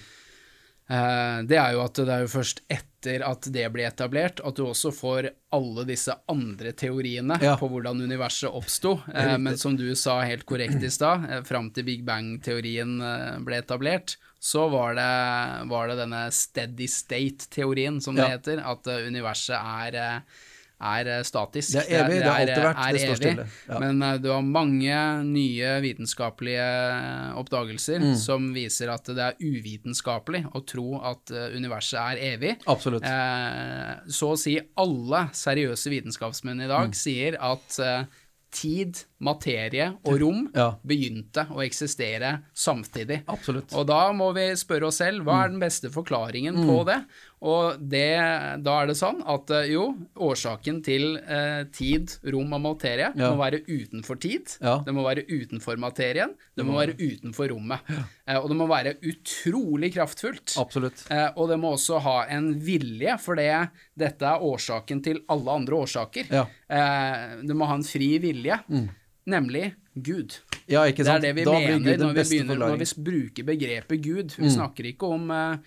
eh, 0.90 1.38
det 1.48 1.58
er 1.62 1.72
jo 1.78 1.84
at 1.86 1.94
det 2.02 2.10
er 2.16 2.26
jo 2.26 2.32
først 2.34 2.62
etter 2.74 3.24
at 3.28 3.48
det 3.54 3.68
ble 3.74 3.86
etablert, 3.88 4.40
at 4.48 4.56
du 4.58 4.64
også 4.66 4.92
får 4.96 5.30
alle 5.54 5.86
disse 5.86 6.14
andre 6.32 6.72
teoriene 6.74 7.38
Ja. 7.42 7.56
på 7.60 7.70
hvordan 7.70 8.02
universet 8.02 8.50
oppsto. 8.50 8.98
Eh, 9.14 9.38
men 9.38 9.58
som 9.58 9.76
du 9.78 9.94
sa 9.96 10.22
helt 10.22 10.46
korrekt 10.46 10.82
i 10.84 10.90
stad, 10.90 11.46
fram 11.46 11.70
til 11.72 11.84
Big 11.84 12.04
Bang-teorien 12.06 12.98
ble 13.46 13.62
etablert, 13.62 14.18
så 14.44 14.66
var 14.72 14.98
det, 14.98 15.12
var 15.72 15.88
det 15.88 15.96
denne 16.02 16.26
steady 16.36 16.88
state-teorien, 16.92 18.02
som 18.04 18.18
det 18.18 18.26
Ja. 18.28 18.34
heter, 18.36 18.60
at 18.60 18.88
eh, 18.92 19.06
universet 19.08 19.56
er, 19.56 19.96
eh, 19.96 20.42
er 20.84 21.08
eh, 21.08 21.22
statisk. 21.24 21.78
Det 21.78 21.86
er 21.88 22.04
evig, 22.04 22.18
det 22.20 22.28
har 22.28 22.42
alltid 22.42 22.64
vært, 22.66 22.82
det 22.92 23.04
står 23.06 23.20
stille. 23.22 23.46
Ja. 23.70 23.80
Men 23.80 24.04
du 24.22 24.28
har 24.34 24.42
mange 24.44 24.98
nye 25.24 25.70
vitenskapelige 25.86 26.66
oppdagelser 27.40 28.00
Mm. 28.04 28.16
som 28.20 28.50
viser 28.54 28.92
at 28.92 29.06
det 29.06 29.18
er 29.30 29.40
uvitenskapelig 29.40 30.44
å 30.54 30.66
tro 30.66 31.00
at 31.02 31.32
universet 31.56 32.00
er 32.00 32.18
evig. 32.36 32.58
Absolutt. 32.68 33.04
Eh, 33.08 33.96
så 34.12 34.34
å 34.34 34.38
si 34.38 34.58
alle 34.78 35.30
seriøse 35.32 35.88
vitenskapsmenn 35.90 36.60
i 36.62 36.68
Mm. 36.68 36.74
dag 36.76 36.92
sier 37.00 37.38
at 37.40 37.80
tid, 38.54 39.00
materie 39.24 39.90
og 40.06 40.20
rom 40.22 40.46
Ja. 40.56 40.76
begynte 40.86 41.48
å 41.50 41.60
eksistere 41.66 42.44
samtidig. 42.54 43.24
Absolutt. 43.28 43.74
Og 43.74 43.88
da 43.90 44.12
må 44.14 44.32
vi 44.36 44.48
spørre 44.60 44.88
oss 44.92 44.98
selv, 45.02 45.24
hva 45.26 45.44
er 45.46 45.50
den 45.50 45.60
beste 45.64 45.90
forklaringen 45.94 46.56
Mm. 46.56 46.68
på 46.70 46.86
det? 46.86 47.00
Og 47.44 47.76
det, 47.92 48.06
da 48.64 48.74
er 48.80 48.88
det 48.88 48.96
sånn 48.96 49.18
at 49.28 49.50
eh, 49.52 49.66
jo, 49.74 49.82
årsaken 50.24 50.78
til 50.86 51.18
eh, 51.20 51.66
tid, 51.76 52.14
rom 52.32 52.54
og 52.56 52.62
materie 52.64 53.10
Ja. 53.20 53.34
må 53.34 53.42
være 53.42 53.60
utenfor 53.68 54.16
tid, 54.24 54.54
Ja. 54.64 54.78
det 54.86 54.94
må 54.96 55.04
være 55.04 55.26
utenfor 55.28 55.76
materien, 55.82 56.32
det 56.56 56.64
må 56.64 56.78
være 56.80 56.96
utenfor 56.96 57.52
rommet. 57.52 57.84
Eh, 57.92 58.38
og 58.40 58.48
det 58.48 58.56
må 58.62 58.68
være 58.72 58.96
utrolig 59.04 59.92
kraftfullt. 59.98 60.56
Absolutt. 60.64 61.04
Eh, 61.12 61.30
og 61.36 61.52
det 61.52 61.60
må 61.60 61.74
også 61.76 62.00
ha 62.06 62.16
en 62.32 62.54
vilje, 62.64 63.18
for 63.20 63.36
det, 63.36 63.50
dette 64.00 64.24
er 64.32 64.40
årsaken 64.48 65.04
til 65.04 65.20
alle 65.28 65.52
andre 65.60 65.82
årsaker. 65.84 66.32
Ja. 66.32 66.46
Eh, 66.72 67.40
det 67.44 67.56
må 67.60 67.68
ha 67.68 67.76
en 67.76 67.84
fri 67.84 68.14
vilje, 68.24 68.56
nemlig 69.28 69.74
Gud. 69.94 70.40
Ja, 70.72 70.86
ikke 70.90 71.04
Det 71.04 71.12
er 71.12 71.20
det 71.28 71.36
vi 71.38 71.44
da 71.46 71.54
mener 71.60 71.98
når 72.00 72.14
vi, 72.16 72.24
begynner, 72.24 72.58
når 72.58 72.80
vi 72.80 72.88
bruker 73.04 73.44
begrepet 73.52 74.02
Gud. 74.02 74.32
Vi 74.40 74.50
snakker 74.50 74.88
ikke 74.90 75.12
om 75.20 75.28
eh, 75.30 75.58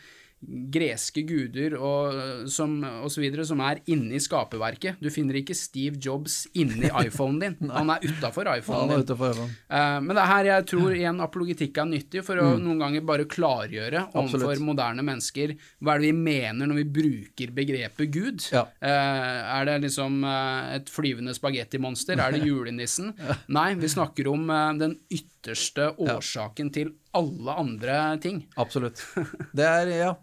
greske 0.72 1.22
guder 1.26 1.76
og, 1.78 2.48
som, 2.52 2.78
og 3.02 3.10
så 3.12 3.22
videre, 3.22 3.44
som 3.48 3.60
er 3.64 3.82
inni 3.92 4.20
skaperverket. 4.22 5.00
Du 5.02 5.10
finner 5.12 5.40
ikke 5.40 5.56
Steve 5.58 6.00
Jobs 6.02 6.44
inni 6.56 6.90
iPhonen 7.04 7.40
din. 7.42 7.70
Han 7.76 7.92
er 7.94 8.04
utafor 8.06 8.50
iPhonen 8.56 8.92
din. 8.94 9.04
utenfor 9.04 9.34
iPhone. 9.34 9.56
Eh, 9.68 9.98
men 10.02 10.12
det 10.14 10.22
er 10.22 10.32
her 10.32 10.50
jeg 10.50 10.68
tror 10.72 10.96
igjen 10.96 11.22
apologitikk 11.24 11.82
er 11.82 11.90
nyttig, 11.90 12.24
for 12.26 12.40
å 12.40 12.48
noen 12.56 12.80
ganger 12.82 13.06
bare 13.06 13.28
klargjøre 13.30 14.08
overfor 14.14 14.44
Mm. 14.56 14.64
Moderne 14.66 15.02
mennesker 15.04 15.52
hva 15.84 15.94
er 15.94 16.00
det 16.00 16.08
vi 16.10 16.16
mener 16.16 16.68
når 16.68 16.78
vi 16.78 16.84
bruker 16.96 17.50
begrepet 17.54 18.10
Gud. 18.14 18.44
Ja. 18.54 18.62
Uh, 18.80 19.40
er 19.58 19.66
det 19.68 19.76
liksom 19.84 20.22
uh, 20.24 20.72
et 20.76 20.88
flyvende 20.90 21.34
spagettimonster? 21.36 22.18
Er 22.22 22.34
det 22.34 22.44
julenissen? 22.48 23.12
Nei, 23.52 23.68
vi 23.78 23.90
snakker 23.90 24.30
om 24.32 24.46
den 24.80 24.86
den 24.86 24.98
ytterste 25.46 25.92
årsaken 26.02 26.70
til 26.74 26.92
alle 27.14 27.54
andre 27.54 28.18
ting. 28.22 28.44
Absolutt. 28.58 29.02
Det 29.56 29.64
er, 29.66 29.90
ja. 29.94 30.14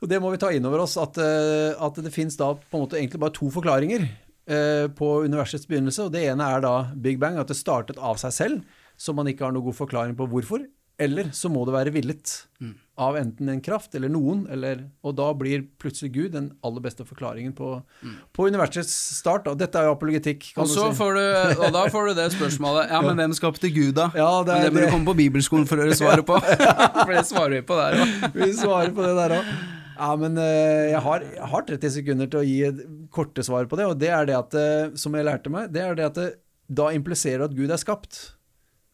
Og 0.00 0.08
det 0.08 0.20
må 0.20 0.30
vi 0.32 0.40
ta 0.40 0.50
inn 0.52 0.64
over 0.68 0.84
oss, 0.84 0.96
at, 1.00 1.18
eh, 1.20 1.72
at 1.76 1.96
det 2.00 2.12
finnes 2.12 2.36
da 2.36 2.54
på 2.54 2.76
en 2.76 2.84
måte 2.84 2.98
egentlig 2.98 3.20
bare 3.20 3.36
to 3.36 3.50
forklaringer 3.52 4.04
eh, 4.04 4.86
på 4.96 5.08
universets 5.26 5.68
begynnelse. 5.68 6.06
Og 6.06 6.14
det 6.14 6.24
ene 6.30 6.46
er 6.46 6.64
da 6.64 6.74
Big 6.94 7.18
Bang, 7.20 7.38
at 7.40 7.50
det 7.50 7.58
startet 7.58 8.00
av 8.00 8.20
seg 8.20 8.36
selv, 8.36 8.78
så 9.00 9.16
man 9.16 9.28
ikke 9.28 9.46
har 9.46 9.56
noen 9.56 9.68
god 9.68 9.80
forklaring 9.80 10.16
på 10.16 10.28
hvorfor. 10.30 10.64
Eller 11.00 11.30
så 11.36 11.48
må 11.52 11.64
det 11.68 11.72
være 11.74 11.92
villet 11.94 12.36
av 13.00 13.16
enten 13.16 13.48
en 13.48 13.62
kraft 13.64 13.94
eller 13.96 14.10
noen, 14.12 14.42
eller, 14.52 14.82
og 15.06 15.14
da 15.16 15.30
blir 15.32 15.62
plutselig 15.80 16.10
Gud 16.12 16.34
den 16.34 16.50
aller 16.66 16.82
beste 16.84 17.06
forklaringen 17.08 17.54
på, 17.56 17.70
på 18.36 18.48
universets 18.52 18.92
start. 19.16 19.48
Og 19.48 19.56
dette 19.60 19.80
er 19.80 19.88
jo 19.88 19.94
apologetikk, 19.94 20.50
kan 20.52 20.66
Og, 20.66 20.68
si. 20.68 20.84
får 20.98 21.16
du, 21.16 21.22
og 21.64 21.72
da 21.78 21.86
får 21.94 22.10
du 22.10 22.18
det 22.20 22.26
spørsmålet 22.36 22.92
Ja, 22.92 23.00
men 23.06 23.16
hvem 23.22 23.36
skapte 23.38 23.72
Gud, 23.72 23.94
da? 23.96 24.10
Ja, 24.18 24.28
det 24.44 24.52
er 24.58 24.66
det 24.68 24.74
må 24.74 24.82
det. 24.82 24.90
du 24.90 24.94
komme 24.98 25.08
på 25.08 25.16
bibelskolen 25.22 25.64
for 25.70 25.80
å 25.80 25.88
svare 25.96 26.26
på. 26.28 26.36
for 27.06 27.14
det 27.16 27.24
svarer 27.30 27.56
vi 27.56 27.62
på 27.72 27.80
der 27.80 27.96
òg. 28.04 28.14
Vi 28.42 28.50
svarer 28.60 28.92
på 28.92 29.06
det 29.08 29.14
der 29.22 29.36
òg. 29.38 29.50
Ja, 30.00 30.12
men 30.16 30.36
eh, 30.40 30.90
jeg 30.94 31.00
har, 31.04 31.24
jeg 31.40 31.48
har 31.54 31.64
30 31.68 31.90
sekunder 31.96 32.28
til 32.32 32.40
å 32.40 32.44
gi 32.46 32.58
et 32.68 32.84
korte 33.12 33.44
svar 33.44 33.66
på 33.68 33.76
det, 33.80 33.88
og 33.88 33.98
det 34.00 34.08
er 34.16 34.28
det 34.28 34.36
at, 34.36 34.54
eh, 34.56 34.92
som 35.00 35.16
jeg 35.16 35.26
lærte 35.28 35.52
meg, 35.52 35.72
det 35.72 35.82
er 35.84 35.96
det 35.98 36.06
at 36.06 36.20
det, 36.20 36.28
da 36.68 36.92
impliserer 36.96 37.44
at 37.48 37.56
Gud 37.56 37.72
er 37.72 37.80
skapt. 37.80 38.20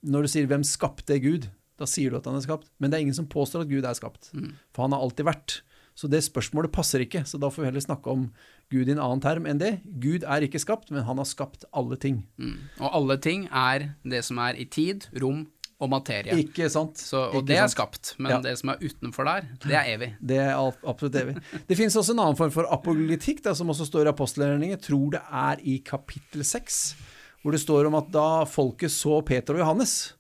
Når 0.06 0.26
du 0.26 0.30
sier 0.30 0.46
'hvem 0.46 0.64
skapte 0.66 1.18
Gud', 1.22 1.46
da 1.78 1.86
sier 1.90 2.10
du 2.10 2.16
at 2.20 2.26
han 2.28 2.36
er 2.38 2.44
skapt, 2.46 2.68
men 2.80 2.90
det 2.90 2.98
er 2.98 3.04
ingen 3.06 3.16
som 3.18 3.26
påstår 3.28 3.66
at 3.66 3.68
Gud 3.72 3.84
er 3.84 3.96
skapt, 3.98 4.30
for 4.74 4.82
han 4.86 4.92
har 4.96 5.02
alltid 5.04 5.26
vært. 5.28 5.60
Så 5.96 6.08
det 6.12 6.20
spørsmålet 6.26 6.72
passer 6.76 7.00
ikke, 7.00 7.22
så 7.24 7.38
da 7.40 7.48
får 7.48 7.62
vi 7.64 7.68
heller 7.70 7.80
snakke 7.84 8.12
om 8.12 8.26
Gud 8.72 8.88
i 8.88 8.92
en 8.92 9.00
annen 9.00 9.20
term 9.24 9.46
enn 9.48 9.56
det. 9.62 9.78
Gud 10.02 10.24
er 10.28 10.44
ikke 10.44 10.60
skapt, 10.60 10.90
men 10.92 11.06
han 11.08 11.16
har 11.16 11.24
skapt 11.28 11.64
alle 11.72 11.96
ting. 11.96 12.18
Mm. 12.36 12.58
Og 12.82 12.90
alle 12.98 13.16
ting 13.24 13.46
er 13.48 13.90
det 14.04 14.20
som 14.26 14.36
er 14.44 14.58
i 14.60 14.66
tid, 14.68 15.06
rom 15.22 15.46
og 15.80 15.90
materie. 15.92 16.32
Ikke 16.40 16.68
sant? 16.72 16.96
Så, 17.00 17.20
og 17.30 17.42
Ikke 17.42 17.48
det 17.48 17.56
er 17.60 17.68
skapt, 17.72 18.14
men 18.18 18.30
Ja. 18.32 18.40
det 18.44 18.54
som 18.60 18.70
er 18.72 18.80
utenfor 18.80 19.24
der, 19.28 19.48
det 19.64 19.72
er 19.76 19.88
evig. 19.94 20.10
Det 20.32 20.36
er 20.40 20.52
absolutt 20.84 21.16
evig. 21.20 21.36
Det 21.68 21.76
finnes 21.76 21.96
også 21.96 22.12
en 22.16 22.20
annen 22.24 22.36
form 22.36 22.52
for 22.52 22.68
apologetikk, 22.72 23.42
da, 23.44 23.52
som 23.56 23.68
også 23.72 23.84
står 23.88 24.04
i 24.08 24.12
apostelgjerningen. 24.12 24.80
Tror 24.80 25.10
det 25.16 25.20
er 25.32 25.60
i 25.64 25.78
kapittel 25.84 26.44
6, 26.44 26.94
hvor 27.42 27.52
det 27.52 27.60
står 27.60 27.88
om 27.88 27.94
at 28.00 28.08
da 28.12 28.44
folket 28.48 28.90
så 28.92 29.20
Peter 29.24 29.54
og 29.56 29.60
Johannes, 29.64 30.12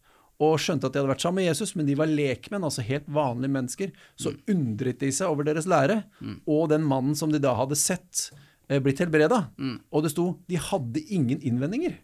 og 0.42 0.58
skjønte 0.60 0.86
at 0.88 0.92
de 0.92 1.00
hadde 1.00 1.08
vært 1.14 1.22
sammen 1.24 1.40
med 1.40 1.48
Jesus, 1.48 1.74
men 1.78 1.86
de 1.88 1.94
var 1.96 2.10
lekmenn, 2.10 2.64
altså 2.68 2.84
helt 2.84 3.06
vanlige 3.08 3.54
mennesker, 3.54 3.92
så 4.20 4.34
undret 4.52 5.00
de 5.00 5.08
seg 5.16 5.30
over 5.32 5.46
deres 5.48 5.68
lære, 5.70 6.02
og 6.44 6.68
den 6.74 6.84
mannen 6.84 7.16
som 7.16 7.32
de 7.32 7.40
da 7.40 7.54
hadde 7.56 7.78
sett 7.80 8.26
eh, 8.68 8.80
blitt 8.84 9.00
helbreda. 9.00 9.46
Og 9.92 10.04
det 10.04 10.12
sto 10.12 10.26
de 10.50 10.60
hadde 10.60 11.00
ingen 11.08 11.40
innvendinger. 11.40 11.96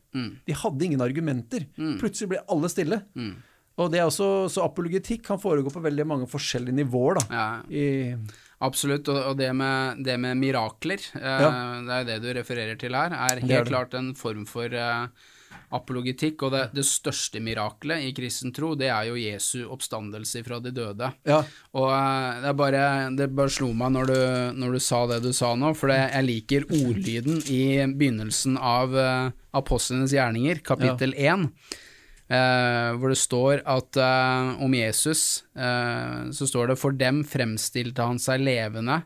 De 0.48 0.56
hadde 0.56 0.84
ingen 0.88 1.04
argumenter. 1.04 1.66
Plutselig 2.00 2.32
ble 2.32 2.44
alle 2.48 2.70
stille. 2.72 3.02
Og 3.80 3.88
det 3.92 4.00
er 4.02 4.06
også, 4.08 4.48
Så 4.52 4.64
apologetikk 4.64 5.22
kan 5.24 5.40
foregå 5.40 5.72
på 5.72 5.80
veldig 5.84 6.04
mange 6.06 6.26
forskjellige 6.28 6.76
nivåer. 6.82 7.20
da. 7.20 7.22
Ja, 7.32 7.46
I, 7.72 8.16
absolutt. 8.60 9.08
Og, 9.08 9.36
det, 9.38 9.48
med, 9.56 10.02
det 10.04 10.18
med 10.20 10.36
mirakler, 10.40 11.00
eh, 11.16 11.46
det 11.88 12.00
er 12.00 12.08
det 12.10 12.18
du 12.24 12.28
refererer 12.36 12.76
til 12.80 12.96
her, 12.96 13.12
er 13.16 13.40
helt 13.40 13.52
er 13.60 13.70
klart 13.70 13.94
en 13.98 14.12
form 14.14 14.44
for 14.48 14.72
eh, 14.72 15.06
apologetikk. 15.74 16.46
Og 16.46 16.54
det, 16.54 16.62
det 16.76 16.86
største 16.88 17.42
miraklet 17.44 18.06
i 18.06 18.12
kristen 18.16 18.54
tro, 18.54 18.72
det 18.78 18.90
er 18.92 19.10
jo 19.10 19.20
Jesu 19.20 19.64
oppstandelse 19.66 20.44
fra 20.46 20.60
de 20.62 20.74
døde. 20.74 21.12
ja, 21.28 21.42
Og 21.78 21.88
eh, 21.92 22.40
det, 22.46 22.56
bare, 22.58 22.84
det 23.18 23.30
bare 23.36 23.52
slo 23.52 23.72
meg 23.76 23.94
når 23.96 24.12
du, 24.12 24.18
når 24.62 24.76
du 24.76 24.82
sa 24.82 25.04
det 25.10 25.22
du 25.26 25.32
sa 25.36 25.54
nå, 25.58 25.74
for 25.78 25.92
det, 25.92 26.00
jeg 26.12 26.28
liker 26.28 26.68
ordlyden 26.70 27.40
i 27.52 27.62
begynnelsen 27.86 28.58
av 28.58 28.94
uh, 28.96 29.32
Apostlenes 29.56 30.14
gjerninger, 30.14 30.62
kapittel 30.64 31.12
1, 31.18 31.48
eh, 32.32 32.90
hvor 32.96 33.12
det 33.12 33.20
står 33.20 33.62
at 33.68 33.98
eh, 34.00 34.62
om 34.64 34.76
Jesus, 34.76 35.44
eh, 35.56 36.30
så 36.32 36.48
står 36.48 36.72
det 36.72 36.78
for 36.80 36.96
dem 36.96 37.22
fremstilte 37.28 38.06
han 38.06 38.20
seg 38.22 38.44
levende 38.44 39.02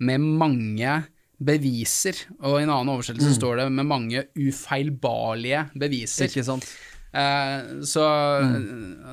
med 0.00 0.24
mange 0.24 1.00
beviser, 1.40 2.18
og 2.42 2.58
i 2.60 2.64
en 2.66 2.70
annen 2.74 2.92
oversettelse 2.94 3.34
står 3.38 3.62
det 3.62 3.68
med 3.72 3.86
mange 3.88 4.26
ufeilbarlige 4.36 5.66
beviser. 5.80 6.28
ikke 6.28 6.44
sant? 6.44 6.66
Eh, 7.10 7.80
så 7.90 8.04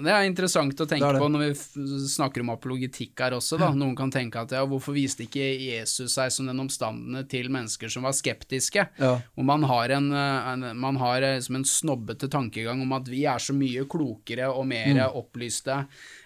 det 0.06 0.12
er 0.14 0.28
interessant 0.28 0.78
å 0.78 0.86
tenke 0.86 1.08
Det 1.08 1.16
det. 1.18 1.22
på 1.24 1.30
når 1.34 1.42
vi 1.48 2.04
snakker 2.14 2.44
om 2.44 2.52
apologetikk 2.54 3.24
her 3.24 3.34
også. 3.40 3.58
Da. 3.58 3.72
Noen 3.74 3.96
kan 3.98 4.12
tenke 4.14 4.38
at 4.44 4.54
ja, 4.54 4.62
hvorfor 4.70 4.94
viste 4.94 5.26
ikke 5.26 5.48
Jesus 5.58 6.14
seg 6.14 6.30
som 6.36 6.46
den 6.46 6.62
omstandende 6.62 7.24
til 7.28 7.50
mennesker 7.50 7.90
som 7.90 8.06
var 8.06 8.14
skeptiske? 8.14 8.86
Ja. 9.02 9.16
Og 9.36 9.48
man 9.50 9.66
har, 9.66 9.90
en, 9.98 10.12
eh, 10.14 10.52
en, 10.54 10.68
man 10.78 11.00
har 11.02 11.26
eh, 11.26 11.40
som 11.42 11.56
en 11.58 11.66
snobbete 11.66 12.30
tankegang 12.30 12.84
om 12.86 12.94
at 13.00 13.10
vi 13.10 13.24
er 13.26 13.42
så 13.42 13.56
mye 13.58 13.88
klokere 13.90 14.52
og 14.54 14.68
mer 14.70 14.94
Mm. 14.94 15.02
opplyste 15.18 15.82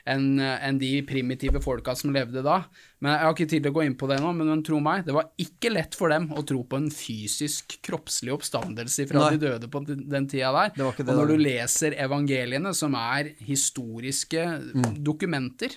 enn 0.06 0.40
en 0.42 0.78
de 0.82 1.02
primitive 1.08 1.62
folka 1.64 1.96
som 1.96 2.14
levde 2.14 2.42
da. 2.46 2.64
Men 3.02 3.12
Jeg 3.16 3.26
har 3.26 3.34
ikke 3.34 3.50
tid 3.50 3.64
til 3.64 3.72
å 3.72 3.76
gå 3.80 3.84
inn 3.86 3.96
på 3.98 4.08
det 4.10 4.20
nå, 4.22 4.32
men, 4.38 4.48
men 4.48 4.62
tro 4.66 4.80
meg, 4.80 5.06
det 5.08 5.14
var 5.16 5.30
ikke 5.42 5.72
lett 5.74 5.96
for 5.98 6.10
dem 6.14 6.28
å 6.38 6.44
tro 6.46 6.62
på 6.70 6.78
en 6.78 6.90
fysisk, 6.94 7.80
kroppslig 7.82 8.34
oppstandelse 8.36 9.08
fra 9.10 9.24
Nei. 9.24 9.32
de 9.38 9.48
døde 9.48 9.70
på 9.74 9.82
den, 9.88 10.28
tida 10.30 10.52
der. 10.54 10.74
Det 10.76 10.86
det 11.02 11.10
og 11.10 11.18
når 11.22 11.32
du 11.34 11.38
leser 11.42 11.96
evangeliene, 11.98 12.74
som 12.78 12.94
er 13.00 13.32
historiske 13.48 14.44
Mm. 14.72 15.04
dokumenter, 15.04 15.74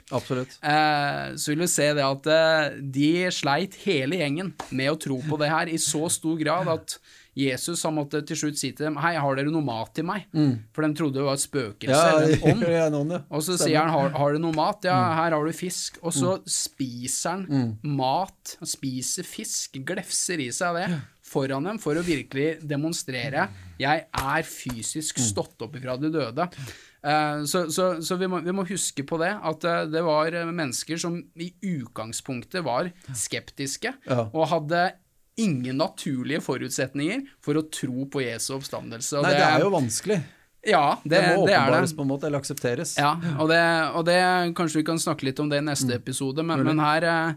eh, 0.62 1.34
så 1.37 1.50
vil 1.52 1.64
du 1.64 1.66
se 1.70 1.88
det 1.96 2.04
at 2.04 2.26
eh, 2.30 2.76
de 2.80 3.30
sleit 3.32 3.74
hele 3.84 4.16
gjengen 4.20 4.52
med 4.70 4.90
å 4.92 4.98
tro 5.00 5.18
på 5.24 5.38
det 5.40 5.48
her 5.50 5.66
i 5.72 5.78
så 5.80 6.08
stor 6.12 6.37
grad 6.38 6.68
at 6.68 6.98
Jesus 7.37 7.83
han 7.83 7.94
måtte 7.97 8.20
til 8.27 8.37
slutt 8.38 8.59
si 8.61 8.70
til 8.73 8.87
dem 8.87 8.97
Hei, 9.03 9.14
har 9.18 9.35
dere 9.38 9.51
noe 9.51 9.64
mat 9.66 9.90
til 9.97 10.05
meg? 10.07 10.27
For 10.73 10.83
de 10.87 10.94
trodde 10.94 11.18
det 11.18 11.25
var 11.27 11.35
et 11.35 11.42
spøkelse 11.42 11.90
Mm. 11.90 11.90
Ja, 11.90 12.20
eller 12.20 12.35
en 12.35 12.53
ånd. 12.55 12.62
ja, 12.79 12.85
noen, 12.94 13.11
ja. 13.16 13.20
Og 13.31 13.42
så 13.42 13.57
Stemmer. 13.57 13.64
sier 13.66 13.81
han 13.81 13.90
har, 13.90 14.09
har 14.20 14.33
dere 14.37 14.42
noe 14.44 14.55
mat? 14.55 14.85
Ja, 14.87 14.94
Mm. 15.01 15.16
her 15.18 15.31
har 15.38 15.44
du 15.44 15.53
fisk. 15.53 15.99
Og 16.03 16.12
så 16.14 16.37
spiser 16.47 17.31
han 17.31 17.77
mat, 17.83 18.57
han 18.61 18.66
spiser 18.70 19.27
fisk, 19.27 19.81
glefser 19.85 20.38
i 20.40 20.51
seg 20.55 20.75
det 20.79 21.01
foran 21.25 21.64
dem 21.66 21.79
for 21.83 21.97
å 21.99 22.03
virkelig 22.05 22.61
demonstrere 22.68 23.49
jeg 23.81 24.05
er 24.12 24.42
fysisk 24.47 25.18
Mm. 25.18 25.25
stått 25.33 25.62
opp 25.66 25.75
ifra 25.75 25.97
de 25.99 26.11
døde. 26.14 26.49
Eh, 27.05 27.42
Så, 27.44 27.66
så, 27.70 28.01
så 28.01 28.16
vi, 28.16 28.27
må, 28.31 28.38
vi 28.44 28.53
må 28.53 28.62
huske 28.68 29.03
på 29.05 29.18
det, 29.20 29.33
at 29.42 29.64
eh, 29.64 29.87
det 29.92 30.03
var 30.07 30.31
mennesker 30.53 30.97
som 31.01 31.18
i 31.37 31.51
utgangspunktet 31.61 32.62
var 32.64 32.90
skeptiske 33.12 33.92
og 34.33 34.47
hadde 34.49 34.92
ingen 35.37 35.77
naturlige 35.81 36.40
forutsetninger 36.44 37.25
for 37.42 37.59
å 37.59 37.64
tro 37.70 38.05
på 38.07 38.23
Jesu 38.23 38.53
oppstandelse. 38.59 39.18
Og 39.18 39.25
Nei, 39.27 39.33
det 39.35 39.47
er 39.49 39.64
jo 39.64 39.70
vanskelig. 39.75 40.20
Ja, 40.64 40.85
det, 41.05 41.11
Det, 41.11 41.37
må 41.37 41.47
det. 41.47 41.57
åpenbares 41.59 41.92
på 41.92 42.03
en 42.07 42.09
måte, 42.09 42.27
eller 42.29 42.40
aksepteres. 42.40 42.94
Ja, 42.97 43.11
og 43.38 43.51
det, 43.51 43.59
og 43.99 44.07
det 44.09 44.14
Kanskje 44.57 44.81
vi 44.81 44.87
kan 44.88 44.97
snakke 45.03 45.27
litt 45.29 45.40
om 45.42 45.51
det 45.51 45.59
i 45.61 45.66
neste 45.66 45.90
Mm. 45.92 45.99
episode, 46.01 46.42
men, 46.47 46.62
men 46.64 46.79
her, 46.81 47.05
eh, 47.05 47.35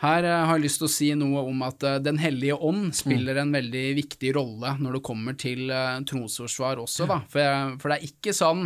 her 0.00 0.24
eh, 0.24 0.46
har 0.46 0.56
jeg 0.56 0.64
lyst 0.64 0.78
til 0.80 0.86
å 0.88 0.94
si 0.94 1.10
noe 1.14 1.42
om 1.44 1.60
at 1.66 1.82
eh, 1.84 1.98
Den 1.98 2.16
hellige 2.18 2.56
ånd 2.56 2.86
Mm. 2.88 2.96
spiller 2.96 3.36
en 3.42 3.52
veldig 3.52 3.84
viktig 4.00 4.32
rolle 4.34 4.78
når 4.80 4.92
det 4.96 5.02
kommer 5.02 5.36
til 5.36 5.68
trosforsvar 6.08 6.80
også, 6.80 7.06
da. 7.06 7.20
For, 7.28 7.76
for 7.82 7.88
det 7.92 7.98
er 8.00 8.08
ikke 8.08 8.32
sånn 8.32 8.64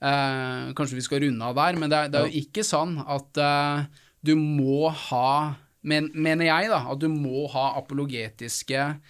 eh, 0.00 0.72
Kanskje 0.78 0.94
vi 0.98 1.04
skal 1.04 1.20
runde 1.26 1.44
av 1.44 1.54
der, 1.58 1.76
men 1.78 1.90
det 1.92 1.98
er, 1.98 2.08
det 2.08 2.20
er 2.22 2.28
jo 2.30 2.40
ikke 2.46 2.64
sånn 2.64 2.96
at 3.06 3.36
eh, 3.44 3.84
du 4.24 4.34
må 4.40 4.88
ha 4.90 5.54
men, 5.82 6.10
Mener 6.14 6.46
jeg, 6.50 6.68
da, 6.70 6.82
at 6.90 6.98
du 7.00 7.08
må 7.08 7.46
ha 7.52 7.74
apologetiske 7.78 9.00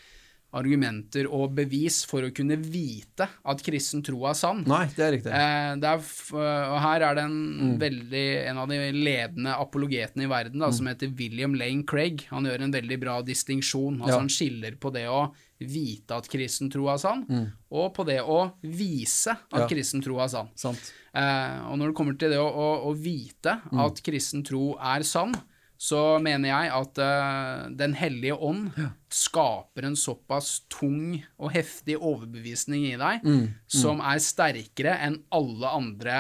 argumenter 0.57 1.27
og 1.29 1.51
bevis 1.59 1.99
for 2.09 2.25
å 2.25 2.31
kunne 2.33 2.57
vite 2.57 3.27
at 3.45 3.61
kristen 3.65 4.01
tro 4.05 4.23
er 4.31 4.37
sann. 4.39 4.63
Nei, 4.69 4.87
det 4.97 5.05
er 5.05 5.13
riktig. 5.13 5.33
Eh, 5.37 5.73
det 5.77 5.91
er 5.91 6.39
og 6.73 6.79
her 6.81 7.05
er 7.05 7.19
det 7.19 7.25
en 7.29 7.75
veldig 7.83 8.23
En 8.49 8.61
av 8.63 8.71
de 8.73 8.79
ledende 8.97 9.53
apologetene 9.61 10.25
i 10.25 10.31
verden 10.31 10.65
da, 10.65 10.71
som 10.73 10.89
heter 10.89 11.13
William 11.19 11.53
Lane 11.59 11.85
Craig. 11.85 12.25
Han 12.31 12.49
gjør 12.49 12.65
en 12.65 12.73
veldig 12.73 12.99
bra 13.03 13.19
distinksjon. 13.23 14.01
Altså 14.01 14.15
Ja. 14.15 14.23
Han 14.23 14.33
skiller 14.33 14.79
på 14.81 14.93
det 14.95 15.05
å 15.13 15.35
vite 15.61 16.17
at 16.17 16.29
kristen 16.31 16.71
tro 16.71 16.89
er 16.89 16.97
sann, 17.03 17.27
og 17.71 17.93
på 17.95 18.07
det 18.07 18.21
å 18.23 18.53
vise 18.63 19.33
at 19.53 19.61
Ja. 19.61 19.67
kristen 19.69 20.01
tro 20.03 20.19
er 20.19 20.29
sann. 20.29 20.49
Sant. 20.57 20.93
Eh, 21.15 21.61
og 21.69 21.77
når 21.79 21.89
det 21.89 21.95
kommer 21.97 22.17
til 22.19 22.31
det 22.31 22.39
å, 22.39 22.49
å, 22.49 22.89
å 22.89 22.97
vite 22.97 23.61
at 23.77 24.03
kristen 24.03 24.43
tro 24.45 24.79
er 24.81 25.03
sann, 25.03 25.35
så 25.79 26.19
mener 26.19 26.51
jeg 26.51 26.71
at 26.75 26.99
uh, 26.99 27.69
Den 27.79 27.93
hellige 27.95 28.35
ånd 28.35 28.73
skaper 29.15 29.87
en 29.87 29.95
såpass 29.97 30.65
tung 30.73 31.21
og 31.39 31.53
heftig 31.55 31.95
overbevisning 32.01 32.89
i 32.91 32.97
deg 32.99 33.23
som 33.71 34.03
er 34.03 34.19
sterkere 34.23 34.97
enn 35.07 35.21
alle 35.31 35.71
andre 35.79 36.19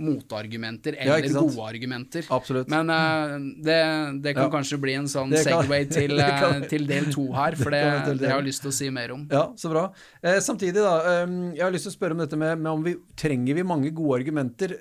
motargumenter 0.00 0.94
eller 0.96 1.26
ja, 1.26 1.32
gode 1.36 1.64
argumenter. 1.66 2.24
Absolutt. 2.32 2.70
Men 2.72 2.88
uh, 2.88 3.34
det, 3.60 3.76
det 4.24 4.32
kan 4.36 4.46
Ja. 4.46 4.52
kanskje 4.54 4.78
bli 4.80 4.94
en 4.96 5.08
sånn 5.10 5.34
segway 5.36 5.84
til, 5.92 6.14
eh, 6.16 6.62
til 6.70 6.86
del 6.88 7.10
to 7.12 7.26
her, 7.36 7.56
for 7.58 7.68
det, 7.74 7.82
Det 8.06 8.14
det 8.22 8.30
har 8.30 8.40
jeg 8.40 8.48
lyst 8.48 8.64
til 8.64 8.72
å 8.72 8.76
si 8.78 8.88
mer 8.94 9.12
om. 9.12 9.26
Ja, 9.30 9.42
så 9.60 9.68
bra. 9.72 9.82
Eh, 10.22 10.38
samtidig, 10.40 10.80
da. 10.80 11.24
Um, 11.24 11.50
jeg 11.52 11.66
har 11.66 11.74
lyst 11.74 11.84
til 11.88 11.92
å 11.92 11.98
spørre 11.98 12.16
om 12.16 12.22
dette 12.24 12.38
med, 12.40 12.56
med 12.62 12.72
om 12.72 12.86
vi 12.86 12.96
trenger 13.20 13.60
vi 13.60 13.66
mange 13.66 13.92
gode 13.92 14.22
argumenter, 14.22 14.72